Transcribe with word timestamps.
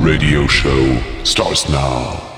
radio 0.00 0.46
show 0.46 1.02
starts 1.24 1.68
now. 1.68 2.29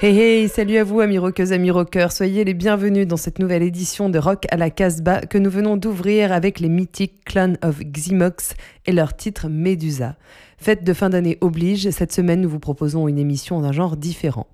Hey 0.00 0.16
hey, 0.16 0.48
salut 0.48 0.76
à 0.76 0.84
vous 0.84 1.00
amis 1.00 1.18
rockeuses, 1.18 1.52
amis 1.52 1.72
rockeurs, 1.72 2.12
soyez 2.12 2.44
les 2.44 2.54
bienvenus 2.54 3.08
dans 3.08 3.16
cette 3.16 3.40
nouvelle 3.40 3.64
édition 3.64 4.08
de 4.08 4.20
Rock 4.20 4.44
à 4.48 4.56
la 4.56 4.70
Casbah 4.70 5.22
que 5.22 5.38
nous 5.38 5.50
venons 5.50 5.76
d'ouvrir 5.76 6.30
avec 6.30 6.60
les 6.60 6.68
mythiques 6.68 7.24
Clan 7.24 7.54
of 7.64 7.80
Ximox 7.80 8.54
et 8.86 8.92
leur 8.92 9.16
titre 9.16 9.48
Medusa. 9.48 10.14
Fête 10.56 10.84
de 10.84 10.92
fin 10.92 11.10
d'année 11.10 11.36
oblige, 11.40 11.90
cette 11.90 12.12
semaine 12.12 12.42
nous 12.42 12.48
vous 12.48 12.60
proposons 12.60 13.08
une 13.08 13.18
émission 13.18 13.60
d'un 13.60 13.72
genre 13.72 13.96
différent. 13.96 14.46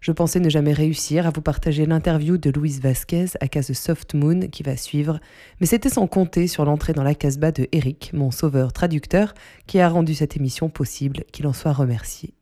Je 0.00 0.12
pensais 0.12 0.40
ne 0.40 0.48
jamais 0.48 0.72
réussir 0.72 1.26
à 1.26 1.30
vous 1.30 1.42
partager 1.42 1.84
l'interview 1.84 2.38
de 2.38 2.48
Louise 2.48 2.80
Vasquez 2.80 3.26
à 3.42 3.48
Case 3.48 3.74
Soft 3.74 4.14
Moon 4.14 4.48
qui 4.50 4.62
va 4.62 4.78
suivre, 4.78 5.20
mais 5.60 5.66
c'était 5.66 5.90
sans 5.90 6.06
compter 6.06 6.46
sur 6.46 6.64
l'entrée 6.64 6.94
dans 6.94 7.04
la 7.04 7.14
Casbah 7.14 7.52
de 7.52 7.68
Eric, 7.72 8.12
mon 8.14 8.30
sauveur 8.30 8.72
traducteur, 8.72 9.34
qui 9.66 9.78
a 9.78 9.90
rendu 9.90 10.14
cette 10.14 10.38
émission 10.38 10.70
possible, 10.70 11.24
qu'il 11.32 11.46
en 11.46 11.52
soit 11.52 11.74
remercié. 11.74 12.35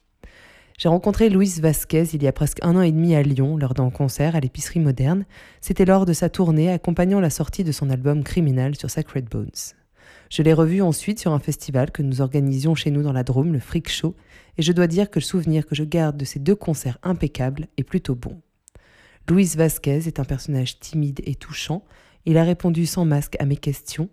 J'ai 0.76 0.88
rencontré 0.88 1.30
Louise 1.30 1.60
Vasquez 1.60 2.04
il 2.14 2.22
y 2.24 2.26
a 2.26 2.32
presque 2.32 2.58
un 2.62 2.74
an 2.74 2.82
et 2.82 2.90
demi 2.90 3.14
à 3.14 3.22
Lyon 3.22 3.56
lors 3.56 3.74
d'un 3.74 3.90
concert 3.90 4.34
à 4.34 4.40
l'épicerie 4.40 4.80
moderne. 4.80 5.24
C'était 5.60 5.84
lors 5.84 6.04
de 6.04 6.12
sa 6.12 6.28
tournée 6.28 6.68
accompagnant 6.68 7.20
la 7.20 7.30
sortie 7.30 7.62
de 7.62 7.70
son 7.70 7.90
album 7.90 8.24
Criminal 8.24 8.74
sur 8.74 8.90
Sacred 8.90 9.26
Bones. 9.26 9.74
Je 10.30 10.42
l'ai 10.42 10.52
revue 10.52 10.82
ensuite 10.82 11.20
sur 11.20 11.32
un 11.32 11.38
festival 11.38 11.92
que 11.92 12.02
nous 12.02 12.20
organisions 12.20 12.74
chez 12.74 12.90
nous 12.90 13.02
dans 13.02 13.12
la 13.12 13.22
Drôme, 13.22 13.52
le 13.52 13.60
Freak 13.60 13.88
Show, 13.88 14.16
et 14.58 14.62
je 14.62 14.72
dois 14.72 14.88
dire 14.88 15.10
que 15.10 15.20
le 15.20 15.24
souvenir 15.24 15.64
que 15.64 15.76
je 15.76 15.84
garde 15.84 16.16
de 16.16 16.24
ces 16.24 16.40
deux 16.40 16.56
concerts 16.56 16.98
impeccables 17.04 17.68
est 17.76 17.84
plutôt 17.84 18.16
bon. 18.16 18.40
Louise 19.28 19.56
Vasquez 19.56 20.08
est 20.08 20.18
un 20.18 20.24
personnage 20.24 20.80
timide 20.80 21.20
et 21.24 21.36
touchant. 21.36 21.84
Il 22.26 22.36
a 22.36 22.42
répondu 22.42 22.84
sans 22.84 23.04
masque 23.04 23.36
à 23.38 23.46
mes 23.46 23.56
questions, 23.56 24.08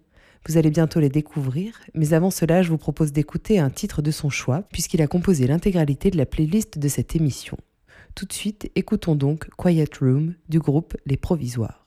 vous 0.47 0.57
allez 0.57 0.71
bientôt 0.71 0.99
les 0.99 1.09
découvrir, 1.09 1.79
mais 1.93 2.13
avant 2.13 2.31
cela, 2.31 2.63
je 2.63 2.69
vous 2.69 2.77
propose 2.77 3.11
d'écouter 3.11 3.59
un 3.59 3.69
titre 3.69 4.01
de 4.01 4.11
son 4.11 4.29
choix, 4.29 4.63
puisqu'il 4.71 5.01
a 5.01 5.07
composé 5.07 5.45
l'intégralité 5.47 6.09
de 6.09 6.17
la 6.17 6.25
playlist 6.25 6.79
de 6.79 6.87
cette 6.87 7.15
émission. 7.15 7.57
Tout 8.15 8.25
de 8.25 8.33
suite, 8.33 8.69
écoutons 8.75 9.15
donc 9.15 9.49
Quiet 9.55 9.85
Room 10.01 10.33
du 10.49 10.59
groupe 10.59 10.97
Les 11.05 11.17
Provisoires. 11.17 11.80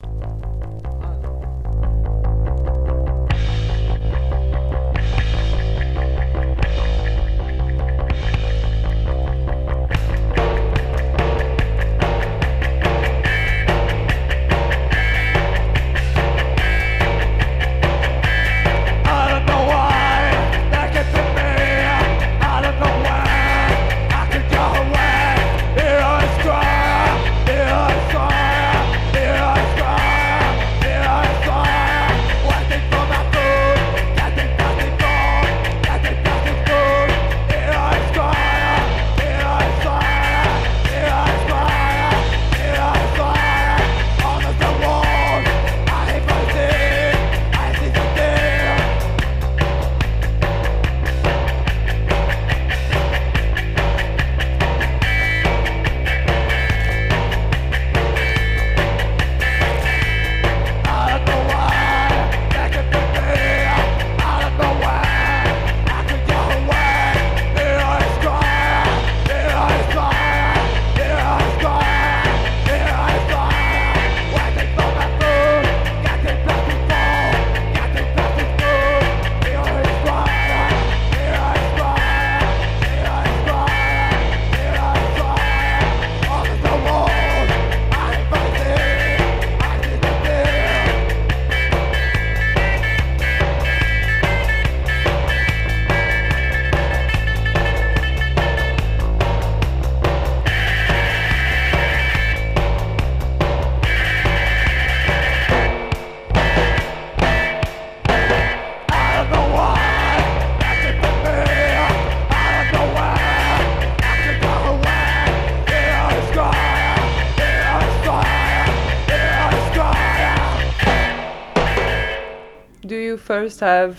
First 123.35 123.61
have 123.61 123.95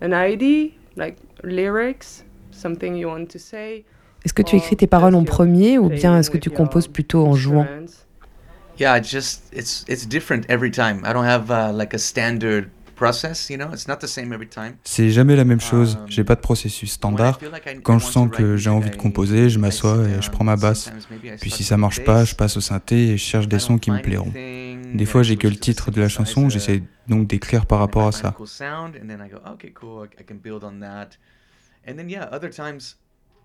an 0.00 0.12
idea, 0.12 0.70
like 0.96 1.16
lyrics, 1.42 2.24
something 2.50 2.94
you 2.94 3.08
want 3.08 3.26
to 3.26 3.38
say? 3.38 3.84
Est-ce 4.24 4.34
que 4.34 4.42
tu 4.42 4.56
écris 4.56 4.76
tes 4.76 4.86
paroles 4.86 5.14
en 5.14 5.24
premier 5.24 5.78
ou 5.78 5.88
bien 5.88 6.18
est-ce 6.18 6.30
que 6.30 6.38
tu 6.38 6.50
composes 6.50 6.88
plutôt 6.88 7.24
en 7.26 7.34
jouant? 7.34 7.66
Yeah, 8.78 8.98
it's 8.98 9.10
just 9.10 9.44
it's 9.52 9.84
it's 9.88 10.06
different 10.06 10.44
every 10.48 10.70
time. 10.70 11.02
I 11.04 11.12
don't 11.12 11.24
have 11.24 11.50
uh, 11.50 11.72
like 11.72 11.94
a 11.94 11.98
standard 11.98 12.68
process, 12.96 13.48
you 13.48 13.56
know? 13.56 13.68
It's 13.72 13.86
not 13.86 13.98
the 14.00 14.06
same 14.06 14.32
every 14.32 14.48
time. 14.48 14.74
C'est 14.82 15.10
jamais 15.10 15.36
la 15.36 15.44
même 15.44 15.60
chose. 15.60 15.98
J'ai 16.08 16.24
pas 16.24 16.34
de 16.34 16.40
processus 16.40 16.92
standard. 16.92 17.38
Quand 17.82 17.98
je 17.98 18.06
sens 18.06 18.28
que 18.30 18.56
j'ai 18.56 18.70
envie 18.70 18.90
de 18.90 18.96
composer, 18.96 19.48
je 19.48 19.58
m'assois 19.58 19.98
et 20.08 20.20
je 20.20 20.30
prends 20.30 20.44
ma 20.44 20.56
basse. 20.56 20.90
Puis 21.40 21.50
si 21.50 21.62
ça 21.62 21.76
marche 21.76 22.02
pas, 22.04 22.24
je 22.24 22.34
passe 22.34 22.56
au 22.56 22.60
synthé 22.60 23.10
et 23.10 23.16
je 23.16 23.24
cherche 23.24 23.48
des 23.48 23.60
sons 23.60 23.78
qui 23.78 23.90
me 23.90 24.00
plairont. 24.00 24.32
Des 24.94 25.06
fois, 25.06 25.22
j'ai 25.22 25.36
que 25.36 25.48
le 25.48 25.56
titre 25.56 25.90
de 25.90 26.00
la 26.00 26.08
chanson, 26.08 26.48
j'essaie 26.48 26.82
donc 27.08 27.26
d'écrire 27.26 27.66
par 27.66 27.78
rapport 27.78 28.06
à 28.06 28.12
ça. 28.12 28.34
And 31.88 31.96
then 31.96 32.10
yeah, 32.10 32.28
other 32.32 32.50
times 32.50 32.96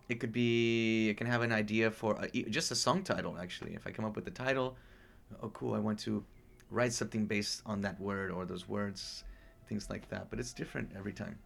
it 0.10 0.20
could 0.20 0.32
be 0.32 1.10
I 1.10 1.14
can 1.14 1.28
have 1.28 1.44
an 1.44 1.52
idea 1.52 1.92
for 1.92 2.18
a, 2.20 2.28
just 2.50 2.72
a 2.72 2.76
song 2.76 3.04
title 3.04 3.36
actually. 3.40 3.76
If 3.76 3.86
I 3.86 3.92
come 3.92 4.06
up 4.06 4.16
with 4.16 4.26
the 4.26 4.32
title, 4.32 4.76
oh 5.42 5.50
cool, 5.50 5.76
I 5.76 5.80
want 5.80 6.00
to 6.06 6.24
write 6.72 6.92
something 6.92 7.28
based 7.28 7.62
on 7.66 7.82
that 7.82 8.00
word 8.00 8.32
or 8.32 8.46
those 8.46 8.68
words, 8.68 9.24
things 9.70 9.90
like 9.90 10.10
that. 10.10 10.30
But 10.30 10.40
it's 10.40 10.54
different 10.54 10.90
every 10.98 11.14
time. 11.14 11.38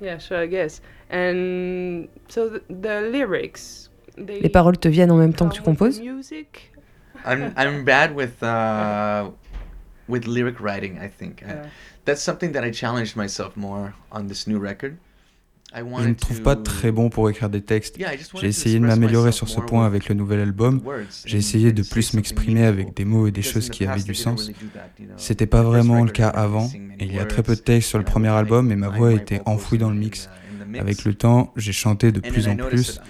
Yeah, 0.00 0.18
sure, 0.18 0.38
I 0.38 0.46
guess. 0.46 0.80
And 1.10 2.08
so 2.28 2.48
the, 2.48 2.62
the 2.68 3.10
lyrics. 3.12 3.90
Les 4.16 4.48
paroles 4.48 4.78
te 4.78 4.88
viennent 4.88 5.12
en 5.12 5.16
même 5.16 5.32
temps 5.32 5.48
que 5.48 5.54
tu 5.54 5.62
composes? 5.62 6.00
I'm 7.24 7.52
I'm 7.56 7.84
bad 7.84 8.14
with 8.14 8.42
uh, 8.42 9.30
with 10.08 10.26
lyric 10.26 10.60
writing. 10.60 10.98
I 10.98 11.08
think 11.08 11.42
yeah. 11.42 11.64
I, 11.64 11.70
that's 12.04 12.22
something 12.22 12.52
that 12.52 12.64
I 12.64 12.70
challenged 12.70 13.16
myself 13.16 13.56
more 13.56 13.94
on 14.10 14.28
this 14.28 14.46
new 14.46 14.58
record. 14.58 14.98
Je 15.74 16.08
ne 16.08 16.14
trouve 16.14 16.40
pas 16.40 16.56
très 16.56 16.90
bon 16.90 17.10
pour 17.10 17.28
écrire 17.28 17.50
des 17.50 17.60
textes. 17.60 17.98
J'ai 18.40 18.46
essayé 18.46 18.80
de 18.80 18.86
m'améliorer 18.86 19.32
sur 19.32 19.48
ce 19.48 19.60
point 19.60 19.84
avec 19.84 20.08
le 20.08 20.14
nouvel 20.14 20.40
album. 20.40 20.80
J'ai 21.26 21.36
essayé 21.36 21.72
de 21.72 21.82
plus 21.82 22.14
m'exprimer 22.14 22.64
avec 22.64 22.96
des 22.96 23.04
mots 23.04 23.26
et 23.26 23.32
des 23.32 23.42
choses 23.42 23.68
qui 23.68 23.84
avaient 23.84 24.02
du 24.02 24.14
sens. 24.14 24.50
C'était 25.18 25.46
pas 25.46 25.62
vraiment 25.62 26.02
le 26.02 26.10
cas 26.10 26.28
avant. 26.28 26.70
Et 26.98 27.04
il 27.04 27.14
y 27.14 27.18
a 27.18 27.26
très 27.26 27.42
peu 27.42 27.54
de 27.54 27.60
textes 27.60 27.90
sur 27.90 27.98
le 27.98 28.04
premier 28.04 28.28
album 28.28 28.72
et 28.72 28.76
ma 28.76 28.88
voix 28.88 29.12
était 29.12 29.42
enfouie 29.44 29.78
dans 29.78 29.90
le 29.90 29.96
mix. 29.96 30.30
Avec 30.78 31.04
le 31.04 31.14
temps, 31.14 31.52
j'ai 31.56 31.72
chanté 31.72 32.12
de 32.12 32.20
plus 32.20 32.48
en 32.48 32.56
plus. 32.56 33.00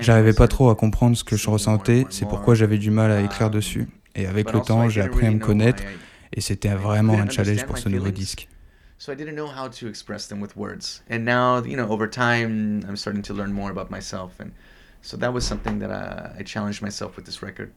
J'arrivais 0.00 0.32
pas 0.32 0.48
trop 0.48 0.70
à 0.70 0.76
comprendre 0.76 1.16
ce 1.16 1.24
que 1.24 1.36
je 1.36 1.48
ressentais, 1.50 2.04
c'est 2.10 2.26
pourquoi 2.28 2.54
j'avais 2.54 2.78
du 2.78 2.90
mal 2.90 3.10
à 3.10 3.20
écrire 3.20 3.50
dessus. 3.50 3.88
Et 4.14 4.26
avec 4.26 4.52
le 4.52 4.60
temps, 4.60 4.88
j'ai 4.88 5.00
appris 5.00 5.26
à 5.26 5.30
me 5.30 5.38
connaître 5.38 5.82
et 6.32 6.40
c'était 6.40 6.74
vraiment 6.74 7.14
un 7.14 7.28
challenge 7.28 7.64
pour 7.66 7.78
ce 7.78 7.88
nouveau 7.88 8.10
disque. 8.10 8.48
So 9.00 9.12
I 9.12 9.14
didn't 9.14 9.36
know 9.36 9.46
how 9.46 9.68
to 9.68 9.86
express 9.86 10.26
them 10.26 10.40
with 10.40 10.56
words. 10.56 11.04
And 11.08 11.24
now, 11.24 11.64
you 11.64 11.76
know, 11.76 11.88
over 11.88 12.08
time, 12.08 12.82
I'm 12.88 12.96
starting 12.96 13.22
to 13.22 13.32
learn 13.32 13.52
more 13.52 13.70
about 13.70 13.90
myself. 13.90 14.40
And 14.40 14.50
so 15.02 15.16
that 15.18 15.32
was 15.32 15.44
something 15.46 15.78
that 15.78 15.92
I, 15.92 16.40
I 16.40 16.42
challenged 16.42 16.82
myself 16.82 17.14
with 17.14 17.24
this 17.24 17.40
record. 17.40 17.70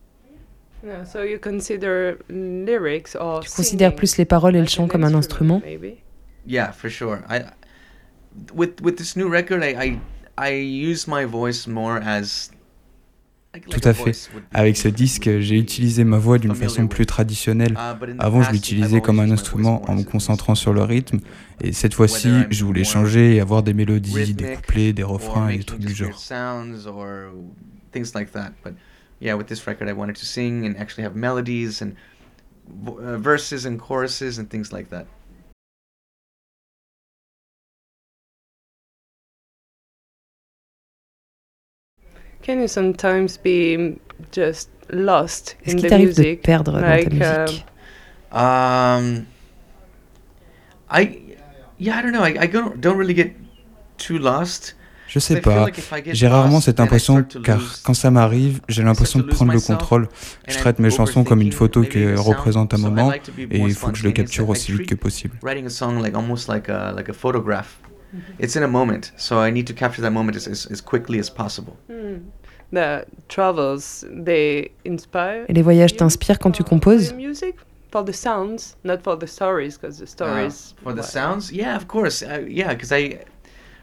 Yeah, 0.83 1.03
so 1.03 1.21
you 1.21 1.37
consider 1.37 2.17
lyrics 2.27 3.15
or 3.15 3.41
tu 3.41 3.51
considères 3.51 3.95
plus 3.95 4.17
les 4.17 4.25
paroles 4.25 4.55
et 4.55 4.61
le 4.61 4.65
chant 4.65 4.87
comme 4.87 5.03
un 5.03 5.13
instrument? 5.13 5.61
Yeah, 6.43 6.71
for 6.71 6.89
sure. 6.89 7.23
I 7.29 7.43
with 8.53 8.81
with 8.81 8.97
this 8.97 9.15
new 9.15 9.29
record, 9.29 9.63
I, 9.63 9.75
I 9.75 9.99
I 10.37 10.49
use 10.53 11.07
my 11.07 11.25
voice 11.25 11.67
more 11.67 11.97
as 12.03 12.51
Tout 13.69 13.81
à 13.83 13.93
fait. 13.93 14.29
Avec 14.53 14.77
ce 14.77 14.87
disque, 14.87 15.29
j'ai 15.39 15.57
utilisé 15.57 16.05
ma 16.05 16.17
voix 16.17 16.37
d'une 16.37 16.55
façon 16.55 16.87
plus 16.87 17.05
traditionnelle. 17.05 17.73
Uh, 17.73 18.15
Avant, 18.17 18.43
je 18.43 18.51
l'utilisais 18.51 19.01
comme 19.01 19.19
un 19.19 19.29
instrument 19.29 19.81
en 19.89 19.95
me 19.95 20.03
concentrant 20.03 20.55
sur 20.55 20.71
le 20.71 20.83
rythme. 20.83 21.19
Et 21.59 21.73
cette 21.73 21.93
fois-ci, 21.93 22.29
je 22.49 22.63
voulais 22.63 22.85
changer 22.85 23.35
et 23.35 23.41
avoir 23.41 23.61
des 23.61 23.73
mélodies, 23.73 24.33
des 24.33 24.53
couplets, 24.55 24.93
des 24.93 25.03
refrains 25.03 25.49
et 25.49 25.57
des 25.57 25.63
trucs 25.65 25.81
du 25.81 25.93
genre. 25.93 26.17
yeah, 29.21 29.35
with 29.35 29.47
this 29.47 29.67
record, 29.67 29.87
I 29.87 29.93
wanted 29.93 30.15
to 30.15 30.25
sing 30.25 30.65
and 30.65 30.75
actually 30.77 31.03
have 31.03 31.15
melodies 31.15 31.81
and 31.81 31.95
uh, 32.87 33.17
verses 33.17 33.65
and 33.65 33.79
choruses 33.79 34.39
and 34.39 34.49
things 34.49 34.73
like 34.73 34.89
that. 34.89 35.05
Can 42.43 42.59
you 42.59 42.67
sometimes 42.67 43.37
be 43.37 43.99
just 44.31 44.69
lost 44.89 45.55
in 45.63 45.77
the 45.77 45.97
music? 45.97 46.41
perdre 46.43 46.79
like, 46.81 47.09
dans 47.09 47.19
ta 47.19 47.41
musique? 47.43 47.65
Um, 48.31 49.27
I, 50.89 51.35
yeah, 51.77 51.97
I 51.97 52.01
don't 52.01 52.13
know. 52.13 52.23
I, 52.23 52.43
I 52.43 52.47
don't, 52.47 52.79
don't 52.79 52.97
really 52.97 53.13
get 53.13 53.35
too 53.97 54.17
lost. 54.17 54.75
Je 55.07 55.19
sais 55.19 55.41
pas. 55.41 55.67
J'ai 56.13 56.27
rarement 56.27 56.61
cette 56.61 56.79
impression 56.79 57.21
car 57.43 57.59
quand 57.83 57.93
ça 57.93 58.11
m'arrive, 58.11 58.61
j'ai 58.69 58.81
l'impression 58.81 59.19
de 59.19 59.25
prendre 59.25 59.51
le 59.51 59.59
contrôle. 59.59 60.07
Je 60.47 60.57
traite 60.57 60.79
mes 60.79 60.89
chansons 60.89 61.25
comme 61.25 61.41
une 61.41 61.51
photo 61.51 61.81
qui 61.81 62.13
représente 62.13 62.73
un 62.73 62.77
moment 62.77 63.11
et 63.11 63.59
il 63.59 63.73
faut 63.73 63.89
que 63.89 63.97
je 63.97 64.05
le 64.05 64.11
capture 64.11 64.47
aussi 64.47 64.71
vite 64.71 64.87
que 64.87 64.95
possible. 64.95 65.37
It's 68.39 68.55
in 68.55 68.63
a 68.63 68.67
moment, 68.67 69.11
so 69.17 69.39
I 69.39 69.51
need 69.51 69.67
to 69.67 69.73
capture 69.73 70.01
that 70.01 70.11
moment 70.11 70.35
as, 70.35 70.47
as, 70.47 70.65
as 70.67 70.81
quickly 70.81 71.19
as 71.19 71.29
possible. 71.29 71.77
Hmm. 71.87 72.29
The 72.71 73.05
travels, 73.27 74.05
they 74.09 74.71
inspire. 74.85 75.45
Et 75.49 75.53
les 75.53 75.61
voyages 75.61 75.95
t'inspirent 75.95 76.39
quand 76.39 76.51
tu 76.53 76.63
composes? 76.63 77.13
Music 77.13 77.55
for 77.91 78.03
the 78.03 78.13
sounds, 78.13 78.75
not 78.83 79.03
for 79.03 79.17
the 79.17 79.27
stories, 79.27 79.77
because 79.77 79.99
the 79.99 80.07
stories. 80.07 80.73
Uh, 80.77 80.83
for 80.83 80.93
the 80.93 81.03
sounds, 81.03 81.51
yeah, 81.51 81.75
of 81.75 81.87
course, 81.87 82.23
uh, 82.23 82.45
yeah, 82.47 82.73
because 82.73 82.91
I. 82.91 83.19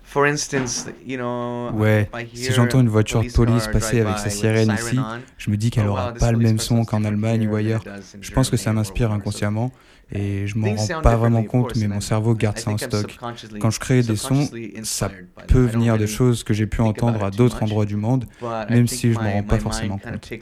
For 0.08 0.24
instance, 0.24 0.86
you 1.06 1.18
know, 1.18 1.70
ouais, 1.74 2.08
si 2.32 2.50
j'entends 2.52 2.80
une 2.80 2.88
voiture 2.88 3.22
de 3.22 3.30
police 3.30 3.68
passer 3.68 4.00
avec 4.00 4.16
sa 4.16 4.30
sirène 4.30 4.72
ici, 4.72 4.98
je 5.36 5.50
me 5.50 5.56
dis 5.58 5.70
qu'elle 5.70 5.86
aura 5.86 6.14
pas 6.14 6.32
le 6.32 6.38
même 6.38 6.58
son 6.58 6.86
qu'en 6.86 7.04
Allemagne 7.04 7.46
ou 7.46 7.54
ailleurs. 7.54 7.84
Je 8.18 8.30
pense 8.30 8.48
que 8.48 8.56
ça 8.56 8.72
m'inspire 8.72 9.12
inconsciemment 9.12 9.70
et 10.10 10.46
je 10.46 10.56
m'en 10.56 10.74
rends 10.74 11.02
pas 11.02 11.16
vraiment 11.16 11.42
compte, 11.42 11.76
mais 11.76 11.88
mon 11.88 12.00
cerveau 12.00 12.34
garde 12.34 12.58
ça 12.58 12.70
en 12.70 12.78
stock. 12.78 13.18
Quand 13.60 13.70
je 13.70 13.80
crée 13.80 14.02
des 14.02 14.16
sons, 14.16 14.48
ça 14.82 15.10
peut 15.46 15.66
venir 15.66 15.98
de 15.98 16.06
choses 16.06 16.42
que 16.42 16.54
j'ai 16.54 16.66
pu 16.66 16.80
entendre 16.80 17.22
à 17.22 17.30
d'autres 17.30 17.62
endroits 17.62 17.84
du 17.84 17.96
monde, 17.96 18.24
même 18.70 18.86
si 18.86 19.12
je 19.12 19.18
m'en 19.18 19.30
rends 19.30 19.42
pas 19.42 19.58
forcément 19.58 19.98
compte. 19.98 20.32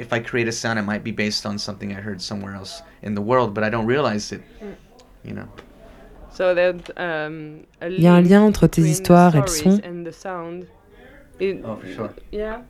if 0.00 0.14
I 0.14 0.18
create 0.18 0.48
a 0.48 0.52
sound, 0.52 0.78
it 0.78 0.82
might 0.82 1.04
be 1.04 1.12
based 1.12 1.44
on 1.44 1.58
something 1.58 1.92
I 1.92 2.00
heard 2.00 2.22
somewhere 2.22 2.54
else 2.54 2.82
in 3.02 3.14
the 3.14 3.20
world, 3.20 3.52
but 3.52 3.62
I 3.64 3.68
don't 3.68 3.84
realize 3.84 4.32
it. 4.32 4.40
You 5.24 5.34
know. 5.34 5.48
So 6.32 6.54
that, 6.54 6.90
um, 6.96 7.66
Il 7.82 8.00
y 8.00 8.06
a 8.06 8.14
un 8.14 8.22
lien 8.22 8.42
entre 8.42 8.66
tes 8.68 8.82
histoires 8.82 9.34
et 9.34 9.40
le 9.40 9.46
son. 9.46 9.80
oh, 11.64 11.76
for 11.76 11.86
sure. 11.86 12.14
Yeah. 12.30 12.62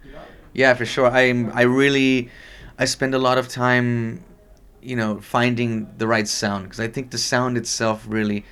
Yeah, 0.55 0.75
for 0.75 0.87
sure. 0.87 1.07
I'm. 1.09 1.51
I 1.55 1.63
really. 1.63 2.31
I 2.79 2.87
spend 2.87 3.15
a 3.15 3.19
lot 3.19 3.37
of 3.37 3.49
time, 3.49 4.25
you 4.83 4.97
know, 4.97 5.21
finding 5.21 5.87
the 5.99 6.07
right 6.07 6.27
sound 6.27 6.65
because 6.65 6.81
I 6.81 6.89
think 6.89 7.11
the 7.11 7.19
sound 7.19 7.59
itself 7.59 8.07
really 8.09 8.45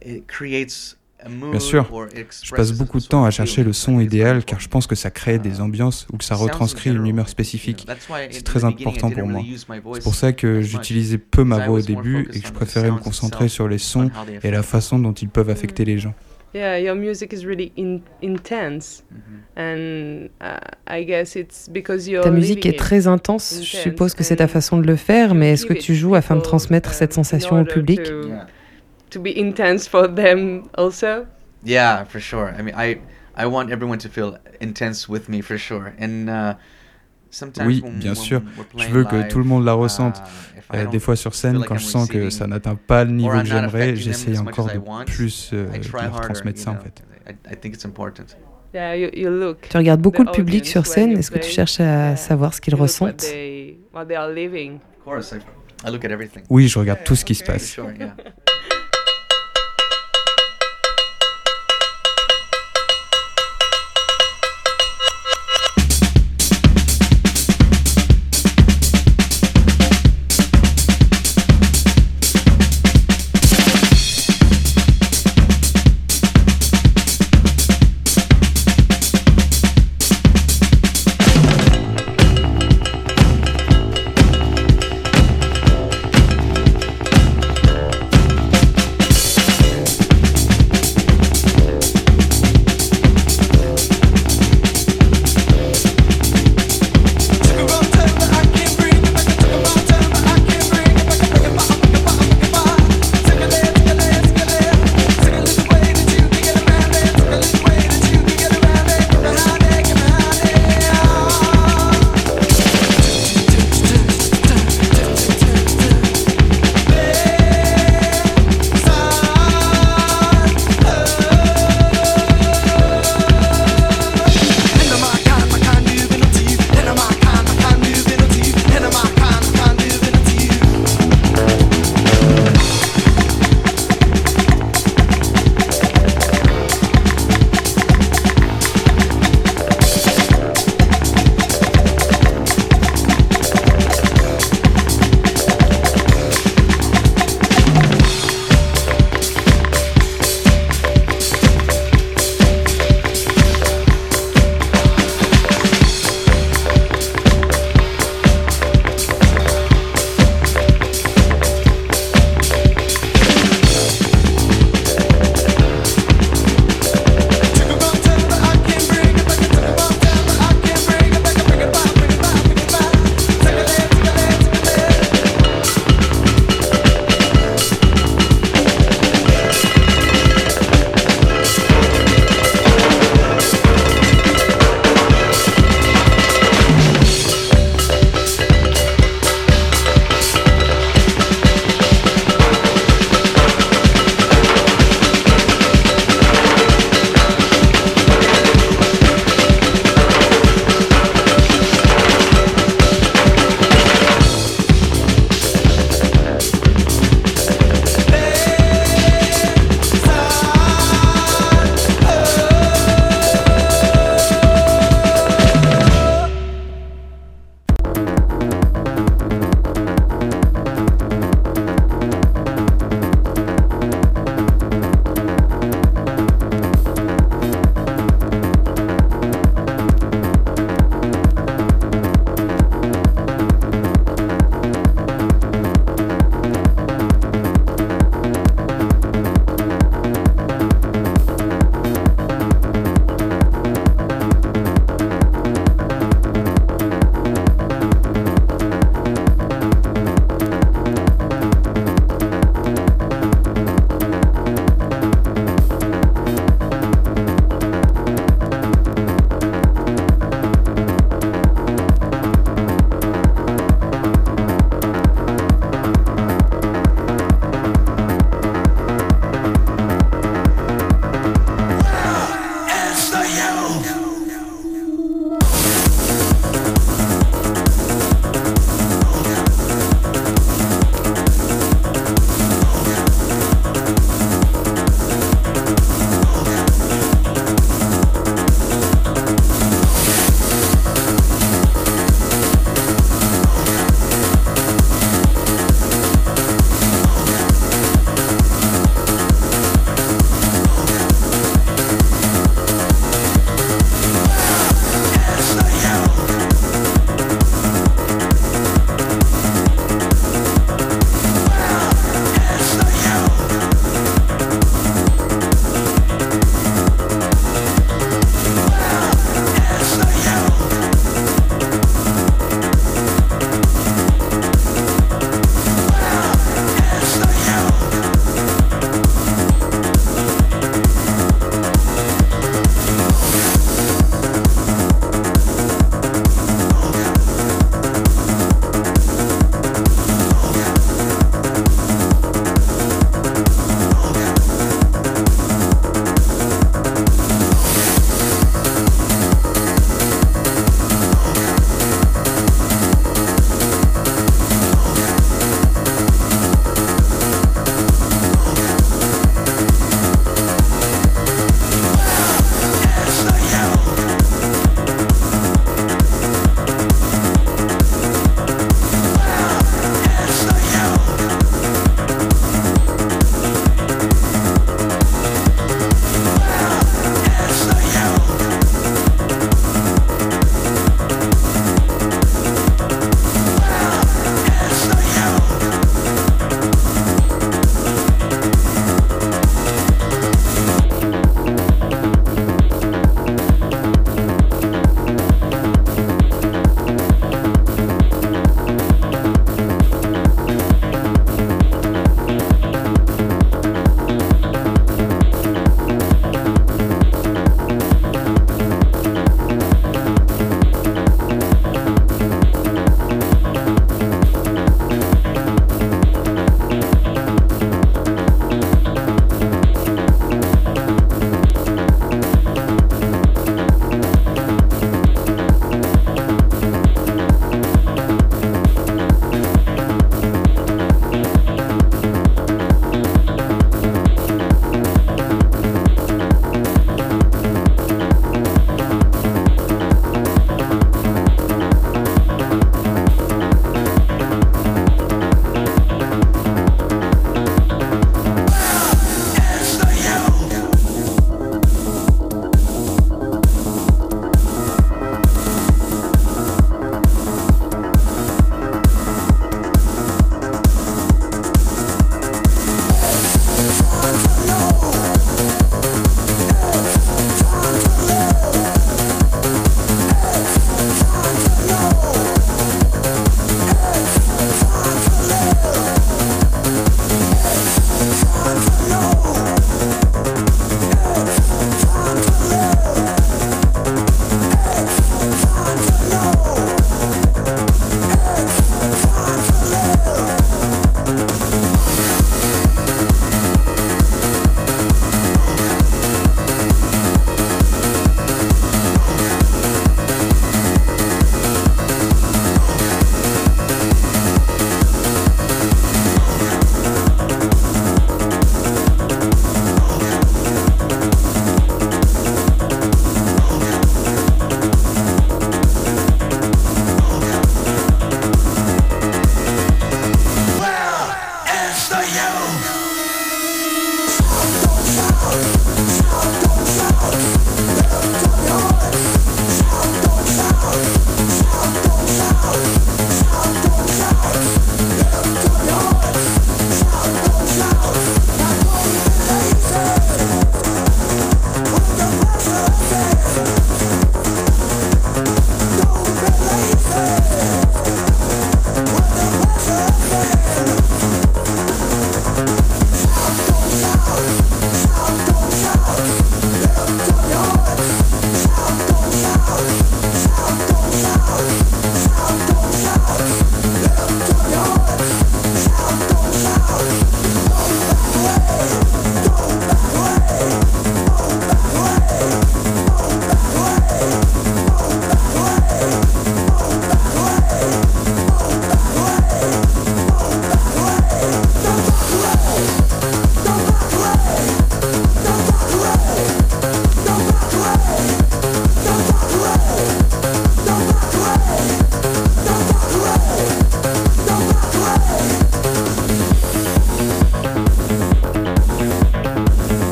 it 0.00 0.28
creates 0.28 0.94
Bien 1.28 1.60
sûr, 1.60 1.90
je 2.42 2.54
passe 2.54 2.72
beaucoup 2.72 2.98
de 2.98 3.06
temps 3.06 3.24
à 3.24 3.30
chercher 3.30 3.64
le 3.64 3.72
son 3.72 4.00
idéal 4.00 4.44
car 4.44 4.60
je 4.60 4.68
pense 4.68 4.86
que 4.86 4.94
ça 4.94 5.10
crée 5.10 5.38
des 5.38 5.58
uh, 5.58 5.62
ambiances 5.62 6.06
ou 6.12 6.16
que 6.16 6.24
ça 6.24 6.34
retranscrit 6.34 6.90
une 6.90 7.06
humeur 7.06 7.28
spécifique. 7.28 7.86
C'est 8.30 8.44
très 8.44 8.64
important 8.64 9.10
pour 9.10 9.26
moi. 9.26 9.42
C'est 9.94 10.02
pour 10.02 10.14
ça 10.14 10.32
que 10.32 10.60
j'utilisais 10.60 11.18
peu 11.18 11.44
ma 11.44 11.66
voix 11.66 11.78
au 11.78 11.82
début 11.82 12.28
et 12.32 12.40
que 12.40 12.46
je 12.46 12.52
préférais 12.52 12.90
me 12.90 12.98
concentrer 12.98 13.48
sur 13.48 13.68
les 13.68 13.78
sons 13.78 14.10
et 14.42 14.50
la 14.50 14.62
façon 14.62 14.98
dont 14.98 15.12
ils 15.12 15.28
peuvent 15.28 15.50
affecter 15.50 15.84
les 15.84 15.98
gens. 15.98 16.14
Yeah, 16.54 16.78
your 16.78 16.94
music 16.94 17.32
is 17.32 17.46
really 17.46 17.72
in, 17.78 18.00
intense. 18.22 19.02
And 19.56 20.28
uh, 20.42 20.58
I 20.86 21.04
guess 21.04 21.34
it's 21.34 21.66
because 21.66 22.06
you're 22.06 22.22
Ta 22.22 22.30
musique 22.30 22.66
est 22.66 22.78
très 22.78 23.06
intense. 23.06 23.60
Je 23.62 23.76
suppose 23.78 24.14
que 24.14 24.22
c'est 24.22 24.36
ta 24.36 24.48
façon 24.48 24.76
de 24.76 24.86
le 24.86 24.96
faire, 24.96 25.34
mais 25.34 25.52
est-ce 25.52 25.64
que 25.64 25.72
tu 25.72 25.94
joues 25.94 26.14
afin 26.14 26.36
de 26.36 26.42
transmettre 26.42 26.92
cette 26.92 27.14
sensation 27.14 27.58
au 27.58 27.64
public? 27.64 28.02
to, 28.02 28.28
yeah. 28.28 28.46
To 29.12 29.20
be 29.20 29.36
intense 29.36 29.88
for 29.88 30.08
them 30.08 30.68
also? 30.74 31.26
Yeah, 31.64 32.04
for 32.04 32.20
sure. 32.20 32.54
I 32.58 32.62
mean, 32.62 32.74
I 32.76 32.98
I 33.36 33.46
want 33.46 33.70
everyone 33.70 33.98
to 33.98 34.08
feel 34.08 34.38
intense 34.60 35.08
with 35.08 35.28
me 35.28 35.40
for 35.40 35.56
sure. 35.58 35.94
And 35.98 36.28
uh, 36.28 36.54
oui, 37.64 37.82
bien 37.94 38.14
sûr. 38.14 38.42
Je 38.76 38.88
veux 38.88 39.04
que 39.04 39.28
tout 39.28 39.38
le 39.38 39.44
monde 39.44 39.64
la 39.64 39.72
ressente. 39.72 40.18
Uh, 40.18 40.76
euh, 40.76 40.86
des 40.86 40.98
fois 40.98 41.16
sur 41.16 41.34
scène, 41.34 41.62
quand 41.66 41.76
je 41.76 41.84
sens 41.84 42.08
que 42.08 42.30
ça 42.30 42.46
n'atteint 42.46 42.76
pas 42.76 43.04
le 43.04 43.10
niveau 43.12 43.38
que 43.38 43.44
j'aimerais, 43.44 43.96
j'essaye 43.96 44.38
encore 44.38 44.68
de 44.68 45.04
plus 45.04 45.50
euh, 45.52 45.66
leur 45.92 46.20
transmettre 46.20 46.60
ça 46.60 46.70
en 46.72 46.76
fait. 46.76 47.02
Tu 48.72 49.76
regardes 49.76 50.00
beaucoup 50.00 50.22
le 50.24 50.30
public 50.30 50.66
sur 50.66 50.86
scène? 50.86 51.12
Est-ce 51.18 51.30
que 51.30 51.38
tu 51.38 51.50
cherches 51.50 51.80
à 51.80 52.16
savoir 52.16 52.54
ce 52.54 52.60
qu'ils 52.60 52.74
ressentent? 52.74 53.26
Oui, 56.48 56.68
je 56.68 56.78
regarde 56.78 57.00
tout 57.04 57.16
ce 57.16 57.24
qui 57.24 57.34
se 57.34 57.44
passe. 57.44 57.76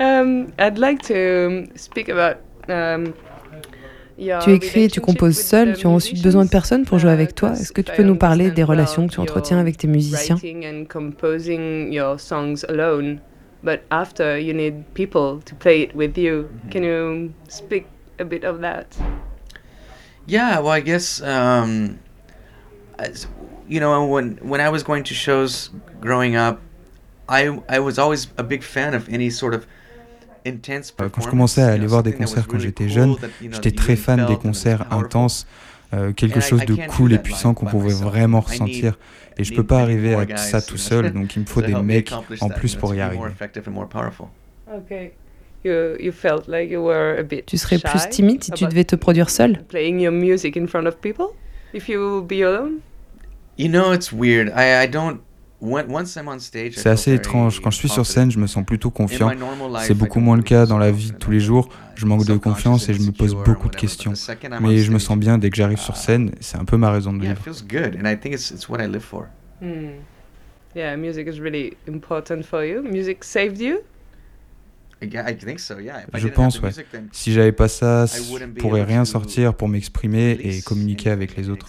Um, 0.00 0.52
I'd 0.58 0.76
like 0.76 1.02
to 1.02 1.66
speak 1.76 2.08
about 2.08 2.38
um, 2.68 3.14
tu 4.16 4.50
écris 4.50 4.82
et 4.82 4.90
tu 4.90 5.00
composes 5.00 5.38
seul, 5.38 5.76
tu 5.76 5.86
as 5.86 5.90
ensuite 5.90 6.20
besoin 6.20 6.44
de 6.44 6.50
personnes 6.50 6.84
pour 6.84 6.98
jouer 6.98 7.12
avec 7.12 7.36
toi. 7.36 7.52
Est-ce 7.52 7.70
que 7.70 7.80
tu 7.80 7.92
peux 7.92 8.02
nous 8.02 8.16
parler 8.16 8.50
des 8.50 8.64
relations 8.64 9.06
que 9.06 9.12
tu 9.12 9.20
entretiens 9.20 9.60
avec 9.60 9.76
tes 9.76 9.86
musiciens? 9.86 10.36
But 13.62 13.82
after 13.92 14.36
you 14.36 14.52
need 14.52 14.84
people 14.94 15.40
to 15.44 15.54
play 15.54 15.82
it 15.82 15.94
with 15.94 16.18
you. 16.18 16.48
Can 16.72 16.82
you 16.82 17.32
speak 17.48 17.86
a 18.18 18.24
bit 18.24 18.42
of 18.42 18.60
that? 18.62 18.96
Yeah, 20.26 20.58
well, 20.58 20.72
I 20.72 20.80
guess 20.80 21.22
um, 21.22 22.00
you 23.68 23.78
know 23.78 24.04
when 24.06 24.38
when 24.42 24.60
I 24.60 24.68
was 24.70 24.82
going 24.82 25.04
to 25.04 25.14
shows 25.14 25.70
growing 26.00 26.34
up, 26.34 26.60
I 27.28 27.60
I 27.68 27.78
was 27.78 27.96
always 27.96 28.26
a 28.36 28.42
big 28.42 28.64
fan 28.64 28.92
of 28.92 29.08
any 29.08 29.30
sort 29.30 29.54
of 29.54 29.66
quand 30.44 31.20
je 31.22 31.28
commençais 31.28 31.62
à 31.62 31.68
aller 31.68 31.86
voir 31.86 32.02
des 32.02 32.12
concerts 32.12 32.46
quand 32.46 32.58
j'étais 32.58 32.88
jeune, 32.88 33.16
j'étais 33.50 33.70
très 33.70 33.96
fan 33.96 34.26
des 34.26 34.36
concerts 34.36 34.92
intenses, 34.92 35.46
euh, 35.92 36.12
quelque 36.12 36.40
chose 36.40 36.64
de 36.66 36.74
cool 36.88 37.12
et 37.12 37.18
puissant 37.18 37.54
qu'on 37.54 37.66
pouvait 37.66 37.94
vraiment 37.94 38.40
ressentir. 38.40 38.98
Et 39.36 39.44
je 39.44 39.54
peux 39.54 39.64
pas 39.64 39.80
arriver 39.80 40.14
à 40.14 40.36
ça 40.36 40.62
tout 40.62 40.76
seul, 40.76 41.12
donc 41.12 41.34
il 41.36 41.40
me 41.40 41.46
faut 41.46 41.62
des 41.62 41.74
mecs 41.74 42.12
en 42.40 42.48
plus 42.48 42.76
pour 42.76 42.94
y 42.94 43.00
arriver. 43.00 43.30
Tu 47.46 47.58
serais 47.58 47.78
plus 47.78 48.08
timide 48.10 48.44
si 48.44 48.50
tu 48.50 48.66
devais 48.66 48.84
te 48.84 48.96
produire 48.96 49.30
seul? 49.30 49.64
You 53.56 53.68
know, 53.68 53.92
it's 53.92 54.12
weird. 54.12 54.48
I, 54.48 54.84
I 54.84 54.88
don't 54.88 55.20
c'est 56.72 56.90
assez 56.90 57.14
étrange. 57.14 57.60
Quand 57.60 57.70
je 57.70 57.76
suis 57.76 57.88
sur 57.88 58.06
scène, 58.06 58.30
je 58.30 58.38
me 58.38 58.46
sens 58.46 58.64
plutôt 58.64 58.90
confiant. 58.90 59.30
C'est 59.82 59.94
beaucoup 59.94 60.20
moins 60.20 60.36
le 60.36 60.42
cas 60.42 60.66
dans 60.66 60.78
la 60.78 60.90
vie 60.90 61.12
de 61.12 61.16
tous 61.16 61.30
les 61.30 61.40
jours. 61.40 61.68
Je 61.94 62.06
manque 62.06 62.26
de 62.26 62.36
confiance 62.36 62.88
et 62.88 62.94
je 62.94 63.02
me 63.02 63.12
pose 63.12 63.34
beaucoup 63.34 63.68
de 63.68 63.76
questions. 63.76 64.12
Mais 64.60 64.78
je 64.78 64.92
me 64.92 64.98
sens 64.98 65.18
bien 65.18 65.38
dès 65.38 65.50
que 65.50 65.56
j'arrive 65.56 65.78
sur 65.80 65.96
scène. 65.96 66.32
C'est 66.40 66.58
un 66.58 66.64
peu 66.64 66.76
ma 66.76 66.90
raison 66.90 67.12
de 67.12 67.22
vivre. 67.22 67.40
Yeah, 70.74 70.96
music 70.96 71.28
is 71.28 71.40
really 71.40 71.76
important 71.88 72.42
for 72.42 72.64
you. 72.64 72.82
Music 72.82 73.22
saved 73.22 73.60
you? 73.60 73.78
Je 75.00 76.28
pense, 76.28 76.60
ouais. 76.60 76.70
Si 77.12 77.32
j'avais 77.32 77.52
pas 77.52 77.68
ça, 77.68 78.06
je 78.06 78.46
pourrais 78.58 78.82
rien 78.82 79.04
sortir 79.04 79.54
pour 79.54 79.68
m'exprimer 79.68 80.32
et 80.32 80.62
communiquer 80.62 81.10
avec 81.10 81.36
les 81.36 81.48
autres. 81.48 81.68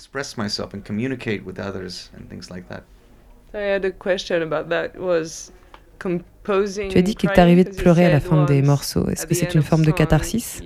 Tu 6.90 6.98
as 6.98 7.02
dit 7.02 7.16
qu'il 7.16 7.30
t'arrivait 7.32 7.64
de 7.64 7.76
pleurer 7.76 8.06
à 8.06 8.12
la 8.12 8.20
fin 8.20 8.46
des 8.46 8.62
morceaux. 8.62 9.08
Est-ce 9.10 9.26
que 9.26 9.34
c'est 9.34 9.56
une 9.56 9.64
forme 9.64 9.86
de 9.86 9.92
catharsis 9.92 10.62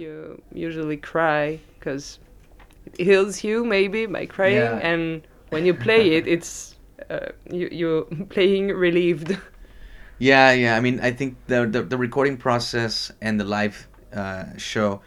heals 2.98 3.44
you 3.44 3.64
maybe 3.64 4.06
by 4.06 4.26
crying 4.26 4.56
yeah. 4.56 4.80
and 4.82 5.22
when 5.50 5.66
you 5.66 5.74
play 5.74 6.14
it 6.14 6.28
it's 6.36 6.76
uh, 7.10 7.28
you, 7.52 7.70
you're 7.72 8.04
playing 8.30 8.68
relieved 8.68 9.38
yeah 10.20 10.52
yeah 10.52 10.76
i 10.76 10.80
mean 10.80 11.00
i 11.02 11.12
think 11.12 11.36
the 11.48 11.66
the, 11.66 11.82
the 11.84 11.98
recording 11.98 12.38
process 12.38 13.12
and 13.22 13.40
the 13.40 13.44
live 13.44 13.88
uh, 14.14 14.46
show 14.58 15.02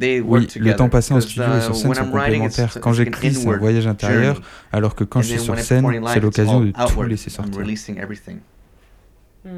oui, 0.00 0.48
le 0.56 0.74
temps 0.74 0.88
passé 0.88 1.14
en 1.14 1.20
studio 1.20 1.44
et 1.56 1.60
sur 1.60 1.72
uh, 1.72 1.74
scène 1.74 1.94
sont 1.94 2.10
complémentaires. 2.10 2.78
Quand 2.80 2.92
j'écris, 2.92 3.34
c'est 3.34 3.48
un 3.48 3.56
voyage 3.58 3.86
intérieur, 3.86 4.40
alors 4.72 4.94
que 4.94 5.04
quand 5.04 5.22
je 5.22 5.28
suis 5.28 5.40
sur 5.40 5.58
scène, 5.58 5.86
c'est 6.12 6.20
l'occasion 6.20 6.60
de 6.60 6.72
tout 6.72 7.02
laisser 7.02 7.30
sortir. 7.30 7.62
Hmm. 9.44 9.48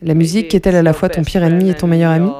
La 0.00 0.14
musique 0.14 0.54
est-elle 0.54 0.76
à 0.76 0.82
la 0.82 0.92
fois 0.92 1.08
ton 1.08 1.22
pire 1.24 1.42
ennemi 1.42 1.70
et 1.70 1.74
ton 1.74 1.88
meilleur 1.88 2.12
ami? 2.12 2.30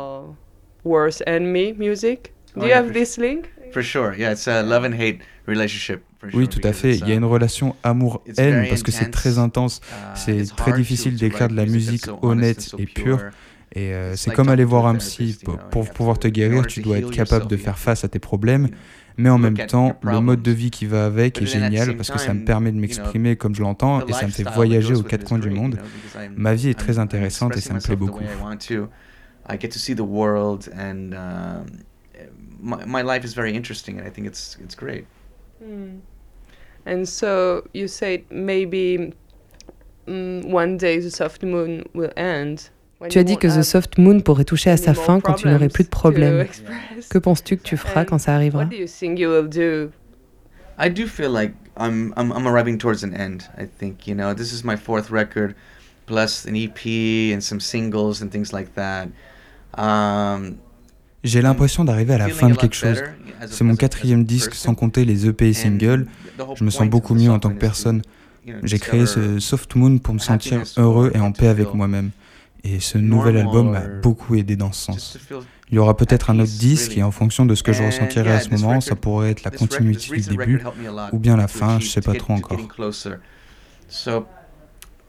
Worst 0.84 1.22
enemy 1.26 1.74
music. 1.76 2.32
Do 2.56 2.66
you 2.66 2.72
have 2.72 2.92
this 2.92 3.18
link? 3.18 3.46
For 3.72 3.82
sure, 3.82 4.14
yeah, 4.16 4.32
it's 4.32 4.48
a 4.48 4.62
love 4.62 4.84
and 4.84 4.94
hate 4.94 5.18
relationship. 5.46 6.00
Oui, 6.32 6.48
tout 6.48 6.61
à 6.64 6.72
fait. 6.72 6.96
Il 6.96 7.06
y 7.06 7.12
a 7.12 7.14
une 7.14 7.24
relation 7.24 7.76
amour-haine 7.82 8.66
parce 8.68 8.82
que 8.82 8.90
c'est 8.90 9.11
très 9.11 9.38
intense. 9.38 9.80
Uh, 9.82 9.94
c'est 10.14 10.56
très 10.56 10.72
difficile 10.72 11.16
d'écrire 11.16 11.48
de 11.48 11.54
la 11.54 11.66
musique 11.66 12.06
honnête 12.22 12.74
et 12.78 12.87
pure. 12.87 13.20
Et 13.72 13.92
euh, 13.92 14.16
c'est 14.16 14.33
comme 14.33 14.48
aller 14.48 14.64
voir 14.64 14.87
un 14.87 14.96
psy. 14.96 15.38
Pour, 15.70 15.90
pouvoir 15.90 16.18
te 16.18 16.28
guérir, 16.28 16.66
tu 16.66 16.81
dois 16.81 16.98
être 16.98 17.11
capable 17.11 17.46
de 17.46 17.57
faire 17.57 17.78
face 17.78 18.04
à 18.04 18.09
tes 18.09 18.18
problèmes. 18.18 18.68
Mais 19.16 19.31
en 19.31 19.38
même 19.38 19.57
temps, 19.57 19.98
le 20.02 20.20
mode 20.20 20.42
de 20.42 20.52
vie 20.52 20.70
qui 20.70 20.87
va 20.87 21.07
avec 21.07 21.42
est 21.42 21.46
génial 21.46 21.96
parce 21.96 22.11
que 22.11 22.18
ça 22.18 22.35
me 22.35 22.44
permet 22.44 22.72
de 22.72 22.78
m'exprimer 22.78 23.37
comme 23.37 23.54
je 23.54 23.62
l'entends 23.62 24.07
et 24.07 24.12
ça 24.12 24.26
me 24.26 24.33
fait 24.33 24.48
voyager 24.48 24.94
aux 24.94 25.02
quatre 25.02 25.24
coins 25.24 25.38
du 25.38 25.50
monde. 25.50 25.78
Ma 26.37 26.54
vie 26.54 26.68
est 26.70 26.78
très 26.78 26.98
intéressante 26.98 27.57
et 27.57 27.61
ça 27.61 27.74
me 27.74 27.81
plaît 27.81 27.96
beaucoup. 27.96 28.22
I 29.50 29.57
get 29.57 29.70
to 29.70 29.78
see 29.78 29.94
the 29.94 30.04
world 30.04 30.68
and 30.76 31.14
uh, 31.14 31.64
my, 32.61 32.85
my 32.85 33.00
life 33.00 33.24
is 33.24 33.33
very 33.33 33.54
interesting 33.54 33.98
and 33.98 34.07
I 34.07 34.11
think 34.11 34.26
it's 34.26 34.59
it's 34.62 34.74
great. 34.74 35.07
Mm. 35.62 36.00
And 36.85 37.09
so 37.09 37.66
you 37.72 37.88
said 37.88 38.24
maybe 38.31 39.14
mm, 40.07 40.44
one 40.44 40.76
day 40.76 41.00
the 41.00 41.11
soft 41.11 41.42
moon 41.42 41.85
will 41.94 42.12
end. 42.16 42.68
Tu 43.08 43.18
as 43.18 43.24
dit 43.24 43.37
que 43.37 43.46
The 43.46 43.62
Soft 43.62 43.98
Moon 43.98 44.20
pourrait 44.20 44.44
toucher 44.44 44.70
à 44.70 44.76
sa 44.76 44.92
fin 44.92 45.20
quand 45.20 45.34
tu 45.34 45.46
n'aurais 45.46 45.68
plus 45.68 45.84
de 45.84 45.88
problèmes. 45.88 46.46
Que 47.08 47.18
penses-tu 47.18 47.56
que 47.56 47.62
tu 47.62 47.76
feras 47.76 48.04
quand 48.04 48.18
ça 48.18 48.34
arrivera? 48.34 48.68
I 50.80 50.90
do 50.90 51.06
feel 51.06 51.30
like 51.32 51.54
I'm, 51.76 52.12
I'm, 52.16 52.32
I'm 52.32 52.46
arriving 52.46 52.78
towards 52.78 53.02
an 53.04 53.12
end. 53.12 53.42
I 53.58 53.66
think, 53.66 54.06
you 54.06 54.14
know, 54.14 54.32
this 54.32 54.52
is 54.52 54.64
my 54.64 54.76
fourth 54.76 55.11
record, 55.11 55.54
plus 56.06 56.46
an 56.46 56.54
EP 56.54 57.32
and 57.34 57.40
some 57.40 57.61
singles 57.61 58.22
and 58.22 58.30
things 58.30 58.52
like 58.52 58.74
that. 58.74 59.08
Um, 59.76 60.56
J'ai 61.24 61.42
l'impression 61.42 61.84
d'arriver 61.84 62.14
à 62.14 62.18
la 62.18 62.28
fin 62.28 62.48
de 62.48 62.54
quelque 62.54 62.76
chose. 62.76 63.02
C'est 63.46 63.64
mon 63.64 63.74
quatrième 63.76 64.24
disque 64.24 64.54
sans 64.54 64.74
compter 64.74 65.04
les 65.04 65.26
EP 65.26 65.48
et 65.48 65.52
singles. 65.52 66.06
Je 66.54 66.64
me 66.64 66.70
sens 66.70 66.88
beaucoup 66.88 67.14
mieux 67.14 67.30
en 67.30 67.38
tant 67.40 67.50
que 67.50 67.58
personne. 67.58 68.02
J'ai 68.62 68.78
créé 68.78 69.06
ce 69.06 69.38
Soft 69.40 69.74
Moon 69.74 69.98
pour 69.98 70.14
me 70.14 70.20
sentir 70.20 70.62
heureux 70.76 71.11
et 71.14 71.18
en 71.18 71.32
paix 71.32 71.48
avec 71.48 71.74
moi-même. 71.74 72.11
Et 72.70 72.81
ce 72.81 72.98
nouvel 72.98 73.37
album 73.37 73.70
m'a 73.70 73.81
beaucoup 73.81 74.35
aidé 74.35 74.57
dans 74.57 74.72
ce 74.72 74.85
sens. 74.87 75.18
Il 75.70 75.74
y 75.74 75.78
aura 75.78 75.96
peut-être 75.96 76.31
un 76.31 76.38
autre 76.38 76.52
disque 76.59 76.96
et 76.96 77.02
en 77.02 77.11
fonction 77.11 77.46
de 77.46 77.54
ce 77.54 77.62
que 77.62 77.72
je 77.72 77.83
ressentirai 77.83 78.33
à 78.33 78.40
ce 78.40 78.50
moment, 78.50 78.81
ça 78.81 78.96
pourrait 78.96 79.31
être 79.31 79.44
la 79.44 79.50
continuité 79.50 80.16
du 80.16 80.37
début 80.37 80.62
ou 81.12 81.18
bien 81.18 81.37
la 81.37 81.48
fin, 81.48 81.81
je 81.81 81.88
sais 81.88 82.00
pas 82.00 82.14
trop 82.14 82.35
encore. 82.35 82.59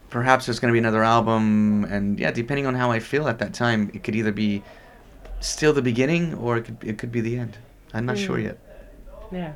perhaps 0.10 0.46
there's 0.46 0.60
going 0.60 0.70
to 0.70 0.74
be 0.74 0.80
another 0.80 1.04
album 1.04 1.86
and 1.86 2.20
yeah 2.20 2.32
depending 2.32 2.66
on 2.66 2.74
how 2.74 2.90
i 2.92 3.00
feel 3.00 3.28
at 3.28 3.38
that 3.38 3.54
time 3.54 3.92
it 3.94 4.04
could 4.04 4.16
either 4.16 4.32
be 4.32 4.64
still 5.40 5.72
the 5.72 5.82
beginning 5.82 6.34
or 6.36 6.58
it 6.58 6.66
could, 6.66 6.78
it 6.84 6.98
could 6.98 7.12
be 7.12 7.22
the 7.22 7.38
end 7.38 7.58
i'm 7.94 8.06
not 8.06 8.18
sure 8.18 8.38
mm. 8.38 8.46
yet 8.46 8.58
yeah 9.32 9.54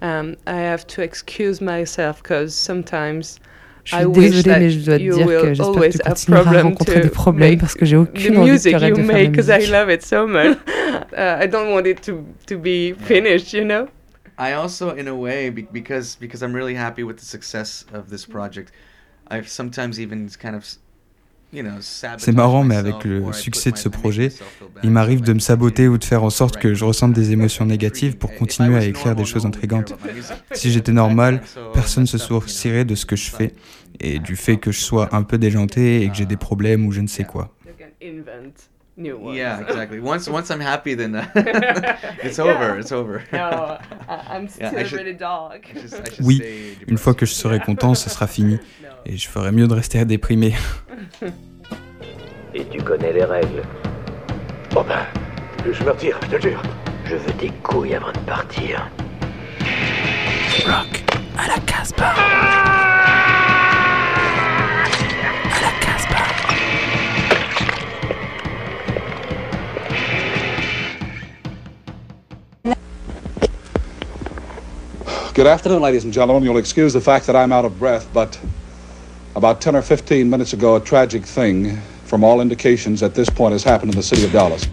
um, 0.00 0.34
i 0.46 0.54
have 0.54 0.86
to 0.86 1.02
excuse 1.02 1.60
myself 1.60 2.22
because 2.22 2.54
sometimes 2.54 3.38
je 3.86 3.96
suis 3.96 4.06
désolée, 4.06 4.58
mais 4.58 4.70
je 4.70 4.80
dois 4.80 4.98
te 4.98 5.02
dire 5.02 5.26
que 5.26 5.54
j'espère 5.54 5.80
que 5.80 5.88
tu 5.88 5.98
continueras 5.98 6.58
à 6.58 6.62
rencontrer 6.62 7.00
des 7.00 7.08
problèmes 7.08 7.58
parce 7.58 7.74
que 7.74 7.84
j'ai 7.84 7.96
aucune 7.96 8.36
envie 8.38 8.50
te 8.50 8.54
de 8.56 8.58
faire 8.58 8.80
de 8.80 8.86
la 8.86 9.26
musique. 9.26 9.36
I 9.48 9.70
love 9.70 9.90
it 9.90 10.02
so 10.02 10.26
much. 10.26 10.58
uh, 11.16 11.38
I 11.42 11.46
don't 11.46 11.72
want 11.72 11.86
it 11.86 12.02
to, 12.02 12.24
to 12.46 12.58
be 12.58 12.92
finished, 12.92 13.52
you 13.52 13.64
know? 13.64 13.88
I 14.38 14.52
also, 14.52 14.94
in 14.94 15.08
a 15.08 15.14
way, 15.14 15.48
because 15.50 16.16
because 16.16 16.42
I'm 16.42 16.52
really 16.52 16.74
happy 16.74 17.02
with 17.02 17.16
the 17.16 17.24
success 17.24 17.86
of 17.92 18.10
this 18.10 18.26
project, 18.26 18.70
I've 19.28 19.48
sometimes 19.48 19.98
even 19.98 20.28
kind 20.28 20.54
of 20.54 20.66
c'est 21.80 22.32
marrant, 22.32 22.64
mais 22.64 22.76
avec 22.76 23.04
le 23.04 23.32
succès 23.32 23.70
de 23.70 23.76
ce 23.76 23.88
projet, 23.88 24.32
il 24.82 24.90
m'arrive 24.90 25.22
de 25.22 25.32
me 25.32 25.38
saboter 25.38 25.88
ou 25.88 25.98
de 25.98 26.04
faire 26.04 26.24
en 26.24 26.30
sorte 26.30 26.56
que 26.58 26.74
je 26.74 26.84
ressente 26.84 27.12
des 27.12 27.32
émotions 27.32 27.64
négatives 27.64 28.16
pour 28.16 28.34
continuer 28.34 28.76
à 28.76 28.84
écrire 28.84 29.14
des 29.14 29.24
choses 29.24 29.46
intrigantes. 29.46 29.94
Si 30.52 30.70
j'étais 30.70 30.92
normal, 30.92 31.40
personne 31.72 32.02
ne 32.04 32.08
se 32.08 32.18
soucierait 32.18 32.84
de 32.84 32.94
ce 32.94 33.06
que 33.06 33.16
je 33.16 33.30
fais 33.30 33.54
et 34.00 34.18
du 34.18 34.36
fait 34.36 34.56
que 34.58 34.72
je 34.72 34.80
sois 34.80 35.14
un 35.14 35.22
peu 35.22 35.38
déjanté 35.38 36.02
et 36.02 36.08
que 36.08 36.14
j'ai 36.14 36.26
des 36.26 36.36
problèmes 36.36 36.86
ou 36.86 36.92
je 36.92 37.00
ne 37.00 37.06
sais 37.06 37.24
quoi. 37.24 37.52
Yeah, 38.98 39.60
exactly. 39.60 40.00
Once 40.00 40.26
once 40.32 40.50
I'm 40.50 40.60
happy, 40.60 40.94
then 40.94 41.16
uh, 41.16 41.26
it's 42.22 42.38
over. 42.38 42.78
It's 42.78 42.92
over. 42.92 43.22
No, 43.30 43.78
I'm 44.08 44.48
still 44.48 44.72
yeah, 44.72 44.84
should, 44.84 45.00
really 45.00 45.12
dog. 45.12 45.66
oui, 46.22 46.42
une 46.88 46.96
fois 46.96 47.12
que 47.12 47.26
je 47.26 47.34
serai 47.34 47.60
content, 47.60 47.94
ce 47.94 48.08
sera 48.08 48.26
fini, 48.26 48.58
et 49.08 49.16
je 49.16 49.28
ferai 49.28 49.52
mieux 49.52 49.68
de 49.68 49.74
rester 49.74 50.04
déprimé. 50.04 50.54
Et 52.54 52.64
tu 52.64 52.82
connais 52.82 53.12
les 53.12 53.24
règles. 53.24 53.62
Bon 54.72 54.82
ben, 54.82 55.06
je 55.64 55.84
me 55.84 55.90
retire, 55.90 56.18
je 56.24 56.36
te 56.36 56.42
jure. 56.42 56.62
Je 57.04 57.14
veux 57.14 57.32
des 57.34 57.50
couilles 57.62 57.94
avant 57.94 58.12
de 58.12 58.18
partir. 58.20 58.90
Rock 60.66 61.04
à 61.38 61.48
la 61.48 61.58
Casbah. 61.60 62.14
À 65.44 65.60
la 65.60 65.70
Casbah. 65.80 66.26
Good 75.34 75.46
afternoon, 75.46 75.82
ladies 75.82 76.04
and 76.04 76.12
gentlemen. 76.12 76.42
You'll 76.42 76.58
excuse 76.58 76.92
the 76.92 77.00
fact 77.00 77.26
that 77.26 77.36
I'm 77.36 77.52
out 77.52 77.64
of 77.64 77.78
breath, 77.78 78.08
but 78.12 78.36
about 79.36 79.60
10 79.60 79.76
or 79.76 79.82
15 79.82 80.28
minutes 80.30 80.54
ago, 80.54 80.76
a 80.76 80.80
tragic 80.80 81.22
thing 81.22 81.76
from 82.04 82.24
all 82.24 82.40
indications 82.40 83.02
at 83.02 83.14
this 83.14 83.28
point 83.28 83.52
has 83.52 83.62
happened 83.62 83.90
in 83.90 83.96
the 83.96 84.02
city 84.02 84.24
of 84.24 84.32
Dallas. 84.32 84.66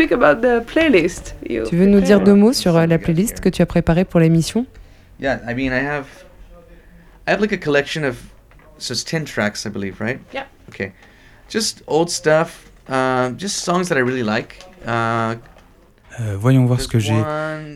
Speak 0.00 0.12
about 0.12 0.40
the 0.40 0.64
playlist? 0.66 1.34
tu 1.46 1.76
veux 1.76 1.86
nous 1.86 2.00
dire 2.00 2.20
deux 2.20 2.34
mots 2.34 2.54
sur 2.54 2.76
euh, 2.76 2.86
la 2.86 2.98
playlist 2.98 3.40
que 3.40 3.50
tu 3.50 3.60
as 3.60 3.66
préparée 3.66 4.06
pour 4.06 4.20
l'émission? 4.20 4.66
Yeah, 5.18 5.40
I 5.46 5.52
mean, 5.52 5.72
I 5.72 5.82
have, 5.84 6.06
I 7.26 7.32
have 7.32 7.40
like 7.40 7.52
a 7.52 7.58
collection 7.58 8.04
of, 8.04 8.16
so 8.78 8.92
it's 8.92 9.04
ten 9.04 9.26
tracks, 9.26 9.66
I 9.66 9.68
believe, 9.68 10.00
right? 10.00 10.18
Yeah. 10.32 10.46
Okay, 10.70 10.92
just 11.50 11.82
old 11.86 12.10
stuff, 12.10 12.70
uh, 12.88 13.30
just 13.32 13.58
songs 13.58 13.90
that 13.90 13.98
I 13.98 14.00
really 14.00 14.22
like. 14.22 14.64
Uh, 14.86 15.36
euh, 16.18 16.36
voyons 16.38 16.64
voir 16.66 16.80
ce 16.80 16.88
que 16.88 16.98
j'ai. 16.98 17.22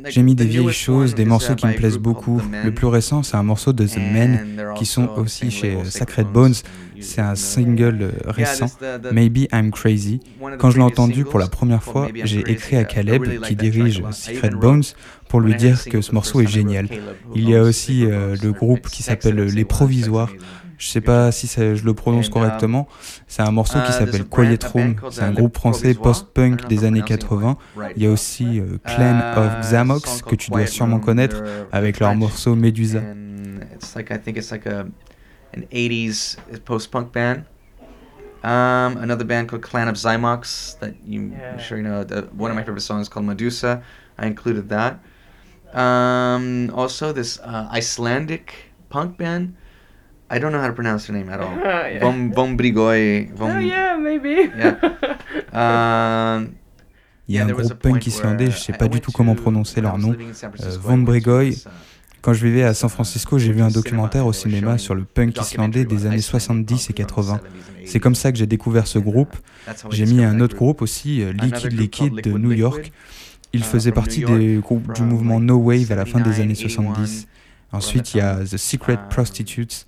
J'ai 0.08 0.22
mis 0.22 0.34
des 0.34 0.44
vieilles 0.44 0.72
choses, 0.72 1.14
des 1.14 1.24
morceaux 1.24 1.54
qui 1.54 1.66
me 1.66 1.74
plaisent 1.74 1.98
beaucoup. 1.98 2.40
Le 2.64 2.72
plus 2.72 2.86
récent, 2.86 3.22
c'est 3.22 3.36
un 3.36 3.42
morceau 3.42 3.72
de 3.72 3.86
The 3.86 3.98
Men, 3.98 4.56
qui 4.76 4.86
sont 4.86 5.08
aussi 5.16 5.50
chez 5.50 5.78
Sacred 5.84 6.26
Bones. 6.28 6.54
C'est 7.00 7.20
un 7.20 7.34
single 7.34 7.98
euh, 8.02 8.12
récent, 8.24 8.66
Maybe 9.12 9.46
I'm 9.52 9.72
Crazy. 9.72 10.20
Quand 10.58 10.70
je 10.70 10.76
l'ai 10.76 10.82
entendu 10.84 11.24
pour 11.24 11.38
la 11.38 11.48
première 11.48 11.82
fois, 11.82 12.08
j'ai 12.24 12.40
écrit 12.50 12.76
à 12.76 12.84
Caleb, 12.84 13.40
qui 13.42 13.56
dirige 13.56 14.02
Secret 14.12 14.50
Bones, 14.50 14.84
pour 15.28 15.40
lui 15.40 15.54
dire 15.54 15.84
que 15.84 16.00
ce 16.00 16.12
morceau 16.12 16.40
est 16.40 16.46
génial. 16.46 16.88
Il 17.34 17.48
y 17.48 17.56
a 17.56 17.62
aussi 17.62 18.06
euh, 18.06 18.36
le 18.40 18.52
groupe 18.52 18.88
qui 18.88 19.02
s'appelle 19.02 19.36
Les 19.36 19.64
Provisoires. 19.64 20.30
Je 20.78 20.88
sais 20.88 21.00
pas 21.00 21.32
si 21.32 21.46
je 21.46 21.84
le 21.84 21.94
prononce 21.94 22.28
correctement. 22.28 22.88
C'est 23.26 23.42
un 23.42 23.50
morceau 23.50 23.78
qui 23.86 23.92
s'appelle 23.92 24.24
Quiet 24.24 24.58
Room. 24.72 24.96
C'est 25.10 25.22
un 25.22 25.32
groupe 25.32 25.56
français 25.56 25.94
post-punk 25.94 26.66
des 26.68 26.84
années 26.84 27.02
80. 27.02 27.56
Il 27.96 28.02
y 28.02 28.06
a 28.06 28.10
aussi 28.10 28.60
euh, 28.60 28.78
Clan 28.84 29.20
of 29.36 29.60
Xamox 29.60 30.22
que 30.22 30.34
tu 30.34 30.50
dois 30.50 30.66
sûrement 30.66 31.00
connaître 31.00 31.42
avec 31.72 32.00
leur 32.00 32.14
morceau 32.14 32.54
Medusa. 32.54 33.00
an 35.56 35.62
80s 35.70 36.36
post-punk 36.64 37.12
band. 37.12 37.44
Um, 38.42 38.98
another 38.98 39.24
band 39.24 39.48
called 39.48 39.62
Clan 39.62 39.88
of 39.88 39.94
Zymox 39.94 40.78
that 40.80 40.94
you, 41.06 41.32
yeah. 41.32 41.52
I'm 41.52 41.58
sure 41.58 41.78
you 41.78 41.84
know. 41.84 42.04
The, 42.04 42.22
one 42.36 42.50
of 42.50 42.56
my 42.56 42.62
favorite 42.62 42.82
songs 42.82 43.08
called 43.08 43.24
Medusa. 43.24 43.82
I 44.18 44.26
included 44.26 44.68
that. 44.68 45.00
Um, 45.72 46.70
also, 46.74 47.12
this 47.12 47.38
uh, 47.40 47.68
Icelandic 47.72 48.54
punk 48.90 49.16
band. 49.16 49.56
I 50.30 50.38
don't 50.38 50.52
know 50.52 50.60
how 50.60 50.68
to 50.68 50.72
pronounce 50.72 51.06
their 51.06 51.16
name 51.16 51.28
at 51.28 51.40
all. 51.40 51.52
Uh, 51.52 51.86
yeah. 51.92 52.54
Brigoi. 52.56 53.30
Vom, 53.34 53.50
oh 53.50 53.58
yeah, 53.58 53.96
maybe. 53.96 54.50
yeah. 54.56 54.76
Um, 55.54 56.54
Il 57.28 57.36
y 57.36 57.38
a 57.38 57.44
un 57.44 57.48
groupe 57.48 57.74
punk 57.74 58.06
islandais, 58.06 58.50
je 58.50 58.58
sais 58.58 58.72
pas 58.72 58.88
du 58.88 59.00
tout 59.00 59.10
comment 59.10 59.34
prononcer 59.34 59.80
leur 59.80 59.98
nom. 59.98 60.12
Euh, 60.12 60.76
Von 60.80 60.98
Brigoi. 60.98 61.50
Quand 62.20 62.32
je 62.32 62.46
vivais 62.46 62.62
à 62.62 62.74
San 62.74 62.88
Francisco, 62.88 63.38
j'ai 63.38 63.52
vu 63.52 63.62
un 63.62 63.68
documentaire 63.68 64.26
au 64.26 64.32
cinéma 64.32 64.78
sur 64.78 64.94
le 64.94 65.04
punk 65.04 65.38
islandais 65.38 65.84
des 65.84 66.06
années 66.06 66.20
70 66.20 66.90
et 66.90 66.92
80. 66.92 67.40
C'est 67.86 68.00
comme 68.00 68.14
ça 68.14 68.32
que 68.32 68.38
j'ai 68.38 68.46
découvert 68.46 68.86
ce 68.86 68.98
groupe. 68.98 69.36
J'ai 69.90 70.06
mis 70.06 70.24
un 70.24 70.40
autre 70.40 70.56
groupe 70.56 70.82
aussi, 70.82 71.22
euh, 71.22 71.32
Liquid 71.32 71.72
Liquid 71.72 72.14
de 72.14 72.32
New 72.32 72.52
York. 72.52 72.92
Il 73.52 73.62
faisait 73.62 73.92
partie 73.92 74.24
des 74.24 74.56
groupes 74.56 74.92
du 74.94 75.02
mouvement 75.02 75.38
No 75.38 75.56
Wave 75.56 75.92
à 75.92 75.96
la 75.96 76.06
fin 76.06 76.20
des 76.20 76.40
années 76.40 76.54
70. 76.54 77.26
Ensuite, 77.72 78.14
il 78.14 78.18
y 78.18 78.20
a 78.20 78.36
The 78.36 78.56
Secret 78.56 78.98
Prostitutes. 79.10 79.86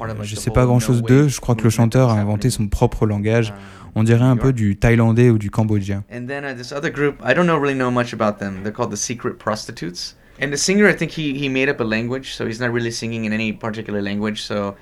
Euh, 0.00 0.14
je 0.22 0.34
ne 0.34 0.40
sais 0.40 0.50
pas 0.50 0.64
grand-chose 0.64 1.02
d'eux, 1.02 1.28
je 1.28 1.40
crois 1.40 1.54
que 1.54 1.62
le 1.62 1.70
chanteur 1.70 2.10
a 2.10 2.14
inventé 2.14 2.50
son 2.50 2.68
propre 2.68 3.06
langage. 3.06 3.52
On 3.94 4.02
dirait 4.02 4.24
un 4.24 4.36
peu 4.36 4.52
du 4.52 4.76
thaïlandais 4.76 5.30
ou 5.30 5.38
du 5.38 5.50
cambodgien. 5.50 6.04
And 6.12 6.26
then 6.26 6.44
uh, 6.44 6.56
this 6.56 6.72
other 6.72 6.90
group, 6.90 7.16
I 7.22 7.34
don't 7.34 7.46
know 7.46 7.58
really 7.58 7.76
know 7.76 7.90
much 7.90 8.14
about 8.14 8.38
them. 8.38 8.62
They're 8.62 8.72
called 8.72 8.90
the 8.90 8.96
Secret 8.96 9.38
Prostitutes. 9.38 10.16
and 10.40 10.52
the 10.52 10.56
singer 10.56 10.88
i 10.88 10.92
think 10.92 11.10
he, 11.10 11.38
he 11.38 11.48
made 11.48 11.68
up 11.68 11.80
a 11.80 11.84
language 11.84 12.34
so 12.34 12.46
he's 12.46 12.58
not 12.60 12.72
really 12.72 12.90
singing 12.90 13.24
in 13.24 13.32
any 13.32 13.52
particular 13.52 14.02
language 14.02 14.42
so 14.42 14.74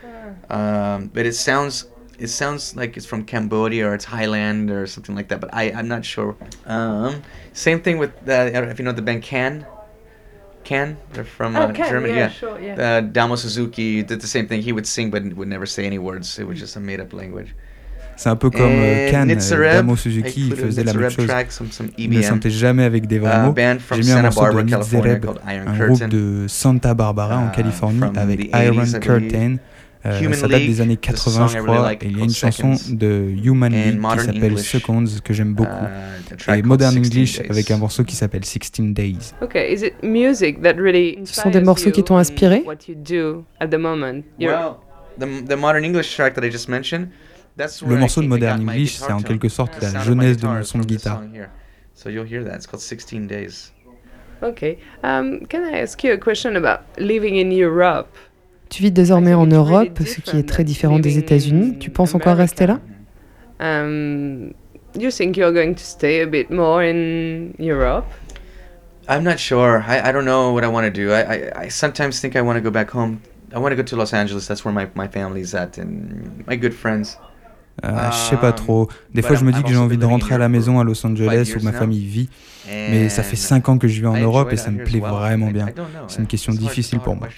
um, 0.49 1.09
but 1.13 1.27
it 1.27 1.35
sounds 1.35 1.87
it 2.19 2.29
sounds 2.29 2.77
like 2.77 2.97
it's 2.97 3.07
from 3.07 3.25
cambodia 3.25 3.87
or 3.91 3.99
thailand 3.99 4.71
or 4.71 4.87
something 4.87 5.15
like 5.15 5.29
that 5.29 5.41
but 5.41 5.53
I, 5.53 5.73
i'm 5.73 5.89
not 5.89 6.05
sure 6.05 6.37
um, 6.67 7.23
same 7.53 7.81
thing 7.83 7.99
with 7.99 8.13
the, 8.25 8.71
if 8.71 8.79
you 8.79 8.85
know 8.85 8.93
the 8.93 9.03
band 9.03 9.23
can 9.23 9.67
can 10.71 10.97
they're 11.13 11.25
from 11.25 11.57
oh, 11.57 11.63
uh, 11.63 11.73
Can, 11.73 11.89
germany 11.91 12.15
yeah, 12.15 12.21
yeah. 12.21 12.41
Sure, 12.43 12.57
yeah. 12.61 12.85
Uh, 12.85 13.01
damo 13.01 13.35
suzuki 13.35 14.03
did 14.03 14.21
the 14.21 14.31
same 14.37 14.47
thing 14.49 14.63
he 14.63 14.73
would 14.77 14.87
sing 14.87 15.11
but 15.11 15.23
would 15.39 15.51
never 15.57 15.67
say 15.67 15.83
any 15.85 15.99
words 15.99 16.39
it 16.39 16.47
was 16.51 16.59
just 16.65 16.77
a 16.77 16.81
made 16.81 17.01
up 17.01 17.13
language 17.13 17.51
C'est 18.21 18.29
un 18.29 18.37
peu 18.37 18.51
comme 18.51 18.61
euh, 18.61 19.11
Can, 19.11 19.27
euh, 19.31 19.73
Damo 19.73 19.97
Suzuki, 19.97 20.49
il 20.49 20.55
faisait 20.55 20.85
la 20.85 20.93
même 20.93 21.09
chose. 21.09 21.27
Il 21.97 22.11
ne 22.11 22.21
sentait 22.21 22.51
jamais 22.51 22.85
avec 22.85 23.07
des 23.07 23.19
vrais 23.19 23.35
uh, 23.35 23.47
mots. 23.47 23.55
J'ai 23.95 24.03
mis 24.03 24.11
un 24.13 24.21
morceau 24.21 24.53
de 24.53 24.61
Nitzereb, 24.61 25.25
un 25.47 25.87
groupe 25.87 26.07
de 26.07 26.45
Santa 26.47 26.93
Barbara 26.93 27.39
en 27.39 27.49
Californie 27.49 28.03
avec 28.15 28.51
Iron 28.55 29.01
Curtain. 29.01 29.57
Euh, 30.07 30.33
ça 30.33 30.49
date 30.49 30.63
des 30.63 30.81
années 30.81 30.97
80, 30.97 31.49
je 31.49 31.59
crois, 31.59 31.93
et 31.93 31.99
il 32.03 32.17
y 32.17 32.21
a 32.21 32.25
une 32.25 32.33
chanson 32.33 32.75
de 32.89 33.35
Human 33.45 33.71
League 33.71 34.01
qui 34.01 34.25
s'appelle 34.25 34.59
Seconds 34.59 35.05
que 35.23 35.35
j'aime 35.35 35.55
beaucoup. 35.55 35.71
Uh, 36.49 36.53
et 36.53 36.63
Modern 36.63 36.97
English 36.97 37.41
avec 37.41 37.71
un 37.71 37.77
morceau 37.77 38.05
qui 38.05 38.17
s'appelle 38.17 38.45
16 38.45 38.95
Days. 38.95 39.35
Okay, 39.43 39.73
is 39.73 39.85
it 39.85 39.95
music 40.03 40.63
that 40.63 40.75
really 40.75 41.19
Ce 41.25 41.43
sont 41.43 41.51
des 41.51 41.61
morceaux 41.61 41.91
qui 41.91 42.03
t'ont 42.03 42.17
inspiré? 42.17 42.63
What 42.65 42.89
you 42.89 42.95
do 42.95 43.45
at 43.61 43.69
the 43.69 43.79
moment? 43.79 44.23
Well, 44.39 44.79
the, 45.19 45.47
the 45.47 45.57
Modern 45.57 45.85
English 45.85 46.15
track 46.15 46.35
that 46.35 46.47
I 46.47 46.51
just 46.51 46.69
mentioned, 46.69 47.09
le 47.59 47.97
morceau 47.97 48.23
de 48.23 48.27
Modern 48.29 48.61
English, 48.61 48.97
c'est 48.97 49.13
en 49.13 49.21
quelque 49.21 49.49
sorte 49.49 49.81
la 49.83 50.03
jeunesse 50.03 50.39
de 50.39 50.47
mon 50.47 50.63
son 50.63 50.79
de 50.79 50.87
guitare. 50.87 51.23
So 51.95 52.09
you'll 52.09 52.25
hear 52.25 52.43
that. 52.45 52.57
It's 52.57 52.67
called 52.67 52.81
16 52.81 53.27
Days. 53.27 53.73
Okay. 54.43 54.79
Um, 55.03 55.45
can 55.51 55.65
I 55.65 55.81
ask 55.81 56.03
you 56.03 56.15
a 56.15 56.19
question 56.19 56.57
about 56.57 56.81
living 56.99 57.37
in 57.37 57.53
Europe? 57.53 58.09
Tu 58.71 58.83
vis 58.85 58.93
désormais 58.93 59.35
en 59.35 59.47
Europe, 59.47 59.99
ce 60.07 60.21
qui 60.21 60.39
est 60.39 60.49
très 60.49 60.65
différent 60.65 60.99
des 61.01 61.19
États-Unis. 61.19 61.77
Tu 61.79 61.91
penses 61.91 62.15
encore 62.15 62.37
rester 62.37 62.67
là? 62.67 62.81
Um, 63.61 64.53
you 64.99 65.11
think 65.11 65.37
you're 65.37 65.53
going 65.53 65.75
to 65.75 65.83
stay 65.83 66.23
a 66.23 66.27
bit 66.27 66.51
more 66.51 66.83
in 66.83 67.51
Europe? 67.59 68.07
I'm 69.09 69.23
not 69.23 69.39
sure. 69.39 69.85
I, 69.87 70.09
I 70.09 70.13
don't 70.13 70.25
know 70.25 70.53
what 70.53 70.63
I 70.63 70.69
want 70.69 70.85
to 70.85 70.91
do. 70.91 71.11
I, 71.11 71.21
I, 71.21 71.65
I 71.67 71.69
sometimes 71.69 72.21
think 72.21 72.37
I 72.37 72.41
want 72.41 72.55
to 72.55 72.63
go 72.63 72.71
back 72.71 72.91
home. 72.91 73.19
I 73.53 73.59
want 73.59 73.71
to 73.73 73.77
go 73.77 73.83
to 73.83 73.97
Los 73.97 74.15
Angeles. 74.15 74.47
That's 74.47 74.65
where 74.65 74.73
my, 74.73 74.87
my 74.95 75.09
family's 75.09 75.55
at 75.55 75.77
and 75.77 76.45
my 76.47 76.57
good 76.57 76.73
friends. 76.73 77.19
Euh, 77.85 78.11
je 78.13 78.31
sais 78.31 78.37
pas 78.37 78.53
trop. 78.53 78.89
Des 79.15 79.23
fois, 79.23 79.37
je 79.37 79.45
me 79.45 79.53
dis 79.53 79.63
que 79.63 79.71
j'ai 79.71 79.77
envie 79.77 79.99
de 79.99 80.05
rentrer 80.05 80.35
à 80.35 80.39
la 80.39 80.49
maison 80.49 80.79
à 80.79 80.85
Los 80.85 81.05
Angeles 81.05 81.55
où 81.59 81.65
ma 81.65 81.73
famille 81.73 82.05
vit. 82.05 82.29
Mais 82.69 83.09
ça 83.09 83.23
fait 83.23 83.37
5 83.37 83.69
ans 83.69 83.79
que 83.79 83.89
je 83.89 84.01
vis 84.01 84.07
en 84.07 84.17
Europe 84.17 84.53
et 84.53 84.57
ça 84.57 84.71
me 84.71 84.85
plaît 84.85 85.01
vraiment 85.01 85.51
bien. 85.51 85.67
C'est 86.07 86.21
une 86.21 86.27
question 86.27 86.53
difficile 86.53 87.01
pour 87.01 87.17
moi. 87.17 87.29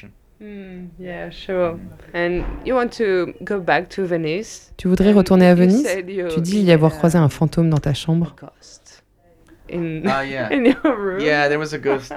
Yeah, 0.99 1.31
sure. 1.31 1.79
And 2.15 2.45
you 2.65 2.75
want 2.75 2.93
to 2.99 3.33
go 3.45 3.61
back 3.61 3.89
to 3.91 4.05
Venice? 4.05 4.73
Tu 4.77 4.89
voudrais 4.89 5.13
retourner 5.13 5.47
à 5.47 5.55
Venise? 5.55 5.87
Tu 6.35 6.41
dis 6.41 6.63
y 6.63 6.73
avoir 6.73 6.93
croisé 6.93 7.19
un 7.19 7.29
fantôme 7.29 7.71
dans 7.71 7.79
ta 7.79 7.95
chambre. 7.95 8.35
In, 9.73 10.03
uh, 10.05 10.27
yeah. 10.27 10.49
in 10.53 10.65
your 10.65 10.97
room? 10.97 11.21
Yeah, 11.21 11.49
there 11.49 11.59
was 11.59 11.73
a 11.73 11.79
ghost. 11.79 12.13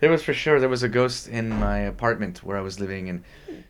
There 0.00 0.10
was 0.10 0.22
for 0.22 0.34
sure 0.34 0.58
there 0.58 0.68
was 0.68 0.84
a 0.84 0.88
ghost 0.88 1.28
in 1.28 1.48
my 1.48 1.86
apartment 1.86 2.42
where 2.44 2.58
I 2.58 2.62
was 2.62 2.78
living 2.78 3.08
and 3.10 3.20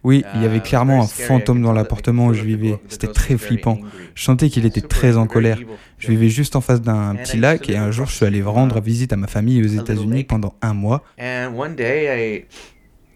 oui, 0.03 0.23
il 0.35 0.43
y 0.43 0.45
avait 0.45 0.61
clairement 0.61 1.03
un 1.03 1.07
fantôme 1.07 1.63
dans 1.63 1.73
l'appartement 1.73 2.27
où 2.27 2.35
je 2.35 2.43
vivais. 2.43 2.79
C'était 2.89 3.07
très 3.07 3.39
flippant. 3.39 3.79
Je 4.15 4.23
sentais 4.23 4.51
qu'il 4.51 4.67
était 4.67 4.83
très 4.83 5.17
en 5.17 5.27
colère. 5.27 5.59
Je 5.99 6.09
vivais 6.09 6.29
juste 6.29 6.57
en 6.57 6.61
face 6.61 6.83
d'un 6.83 7.17
petit 7.17 7.39
lac 7.39 7.71
et 7.71 7.79
un 7.79 7.91
jour 7.91 8.07
je 8.07 8.17
suis 8.17 8.27
allé 8.27 8.43
rendre 8.43 8.81
visite 8.81 9.15
à 9.15 9.17
ma 9.17 9.27
famille 9.27 9.63
aux 9.63 9.67
États-Unis 9.67 10.25
pendant 10.25 10.55
un 10.61 10.75
mois. 10.75 11.03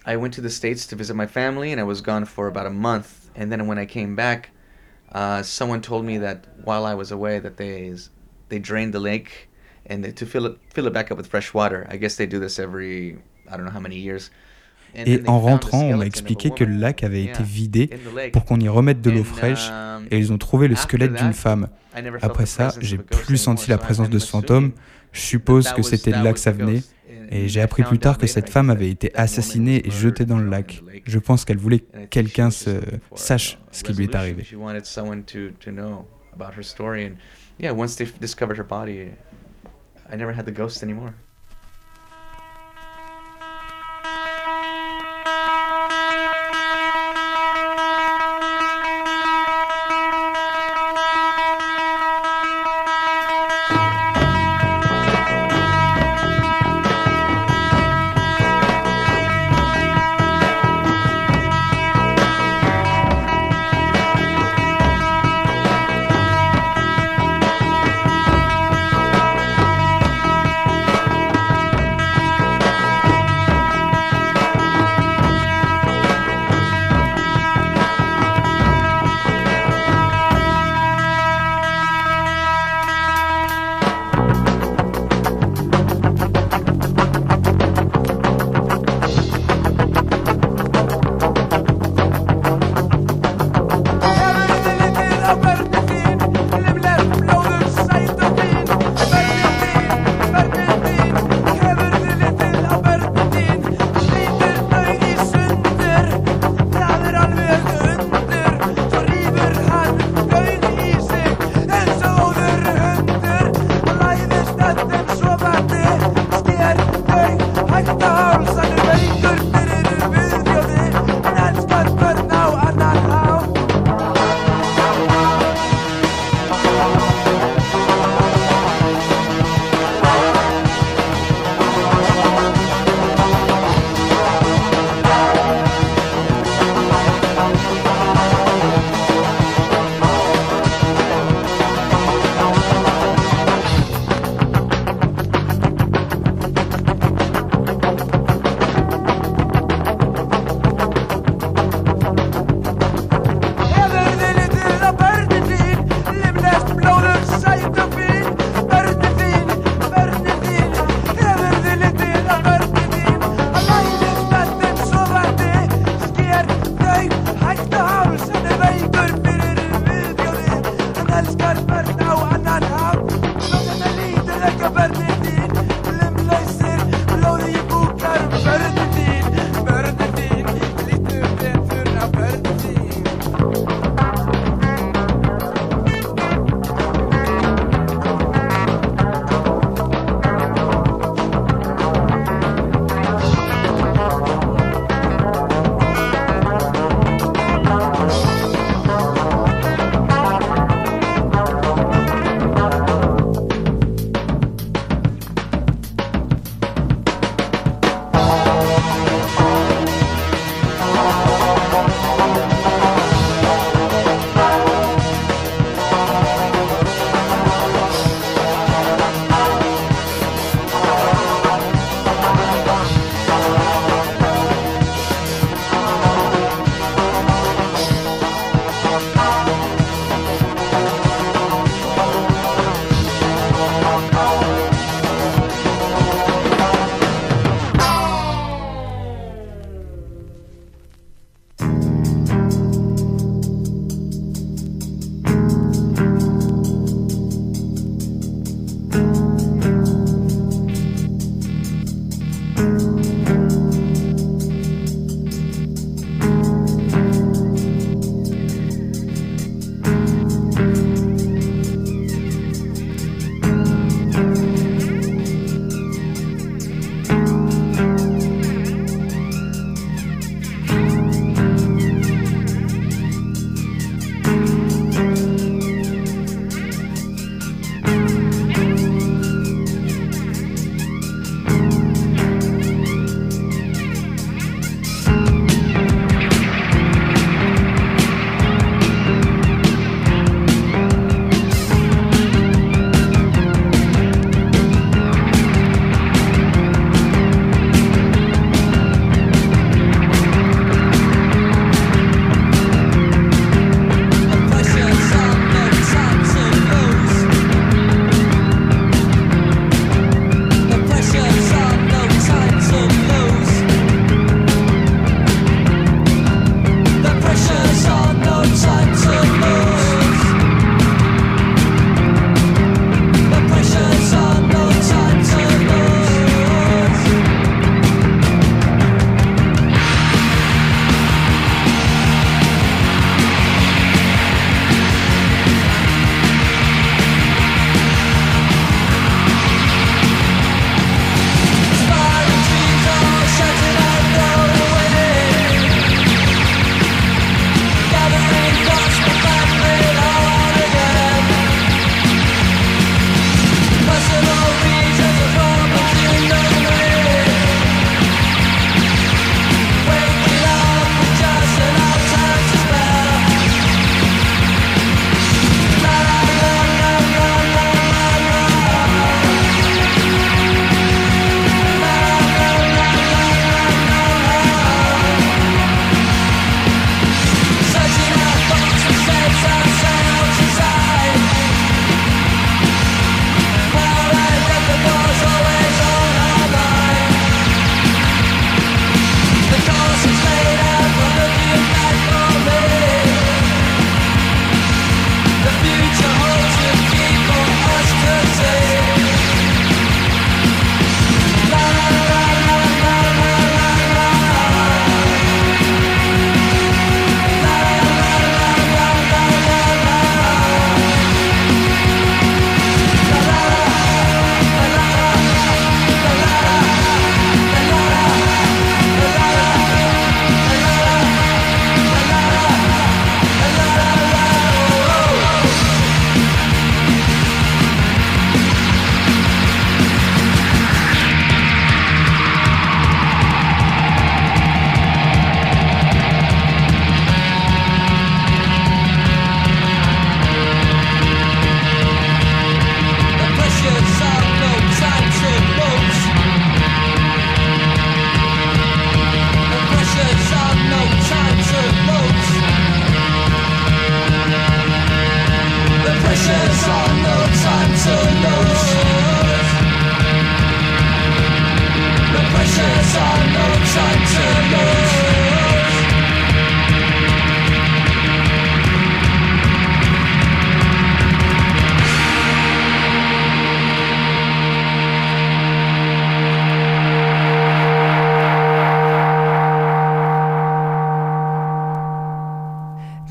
I 0.09 0.17
went 0.17 0.33
to 0.35 0.41
the 0.41 0.51
States 0.51 0.87
to 0.87 0.97
visit 0.97 1.15
my 1.15 1.27
family 1.27 1.71
and 1.71 1.79
I 1.79 1.85
was 1.85 2.01
gone 2.01 2.25
for 2.25 2.49
about 2.49 2.67
a 2.67 2.71
month. 2.71 3.31
And 3.37 3.53
then 3.53 3.67
when 3.67 3.79
I 3.79 3.85
came 3.85 4.17
back, 4.17 4.51
uh, 5.13 5.43
someone 5.43 5.83
told 5.83 6.05
me 6.07 6.17
that 6.19 6.47
while 6.65 6.87
I 6.87 6.95
was 6.95 7.13
away 7.13 7.39
that 7.41 7.59
they 7.59 7.95
they 8.49 8.59
drained 8.59 8.95
the 8.95 9.01
lake 9.01 9.51
and 9.85 10.03
they, 10.03 10.13
to 10.13 10.25
fill 10.25 10.47
it 10.47 10.55
fill 10.75 10.87
it 10.87 10.95
back 10.95 11.11
up 11.11 11.19
with 11.19 11.27
fresh 11.27 11.53
water. 11.53 11.87
I 11.91 11.99
guess 11.99 12.17
they 12.17 12.27
do 12.27 12.41
this 12.41 12.59
every 12.59 13.19
I 13.51 13.57
don't 13.57 13.67
know 13.67 13.77
how 13.79 13.85
many 13.89 13.99
years. 13.99 14.31
Et 14.95 15.21
en 15.27 15.39
rentrant, 15.39 15.83
on 15.83 15.99
m'a 15.99 16.07
expliqué 16.07 16.51
que 16.51 16.65
le 16.65 16.75
lac 16.75 17.05
avait 17.05 17.25
été 17.25 17.43
vidé 17.43 17.91
pour 18.33 18.47
qu'on 18.47 18.59
y 18.59 18.69
remette 18.69 19.03
de 19.03 19.11
l'eau 19.11 19.23
fraîche 19.23 19.69
um, 19.69 20.07
et 20.11 20.17
ils 20.17 20.33
ont 20.33 20.39
trouvé 20.39 20.67
le 20.67 20.77
squelette 20.77 21.13
d'une 21.13 21.35
femme. 21.35 21.69
Après 22.23 22.47
ça, 22.47 22.73
j'ai 22.81 22.97
plus 22.97 23.37
senti 23.37 23.69
la 23.69 23.77
présence 23.77 24.09
de 24.09 24.19
ce 24.19 24.27
fantôme. 24.27 24.73
Je 25.13 25.21
suppose 25.21 25.71
que 25.73 25.83
c'était 25.83 26.13
de 26.13 26.25
là 26.25 26.33
que 26.33 26.39
ça 26.39 26.53
venait. 26.53 26.83
Et 27.31 27.49
j'ai 27.49 27.61
appris 27.61 27.83
plus 27.83 27.99
tard 27.99 28.19
que 28.19 28.27
cette 28.27 28.49
femme 28.49 28.71
avait 28.71 28.91
été 28.91 29.15
assassinée 29.15 29.87
et 29.87 29.91
jetée 29.91 30.25
dans 30.25 30.39
le 30.39 30.49
lac. 30.49 30.83
Je 31.05 31.19
pense 31.19 31.45
qu'elle 31.45 31.59
voulait 31.59 31.81
que 31.81 32.07
quelqu'un 32.07 32.51
se 32.51 32.81
sache 33.15 33.59
ce 33.71 33.85
qui 33.85 33.93
lui 33.93 34.05
est 34.05 34.15
arrivé. 34.15 34.45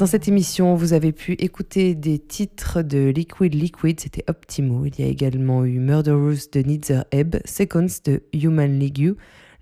Cette 0.07 0.29
émission, 0.29 0.73
vous 0.75 0.93
avez 0.93 1.11
pu 1.11 1.33
écouter 1.33 1.93
des 1.93 2.17
titres 2.17 2.81
de 2.81 3.09
Liquid 3.09 3.53
Liquid, 3.53 3.99
c'était 3.99 4.23
Optimo. 4.27 4.85
Il 4.85 4.99
y 4.99 5.03
a 5.03 5.07
également 5.07 5.65
eu 5.65 5.79
Murderous 5.79 6.49
de 6.51 6.61
Nitzer 6.61 7.01
Ebb, 7.11 7.35
Seconds 7.43 8.01
de 8.05 8.23
Human 8.33 8.79
League, 8.79 9.13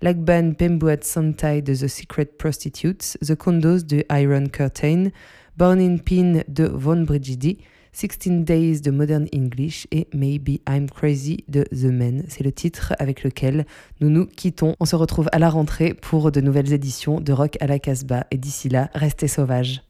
Lagban 0.02 0.52
Pembuat 0.52 1.02
Santai 1.02 1.62
de 1.62 1.74
The 1.74 1.88
Secret 1.88 2.26
Prostitutes, 2.38 3.18
The 3.26 3.34
Condos 3.34 3.80
de 3.80 4.04
Iron 4.10 4.46
Curtain, 4.46 5.08
Born 5.56 5.80
in 5.80 5.96
Pin 5.98 6.42
de 6.46 6.64
Von 6.64 7.02
Brigidi, 7.02 7.58
16 7.92 8.44
Days 8.44 8.82
de 8.82 8.90
Modern 8.90 9.26
English 9.34 9.88
et 9.90 10.06
Maybe 10.14 10.60
I'm 10.68 10.88
Crazy 10.88 11.44
de 11.48 11.64
The 11.72 11.86
Men. 11.86 12.24
C'est 12.28 12.44
le 12.44 12.52
titre 12.52 12.94
avec 12.98 13.24
lequel 13.24 13.66
nous 14.00 14.10
nous 14.10 14.26
quittons. 14.26 14.76
On 14.78 14.84
se 14.84 14.96
retrouve 14.96 15.28
à 15.32 15.38
la 15.38 15.50
rentrée 15.50 15.94
pour 15.94 16.30
de 16.30 16.40
nouvelles 16.40 16.72
éditions 16.72 17.20
de 17.20 17.32
Rock 17.32 17.56
à 17.60 17.66
la 17.66 17.78
Casbah 17.78 18.26
et 18.30 18.36
d'ici 18.36 18.68
là, 18.68 18.90
restez 18.94 19.28
sauvages. 19.28 19.85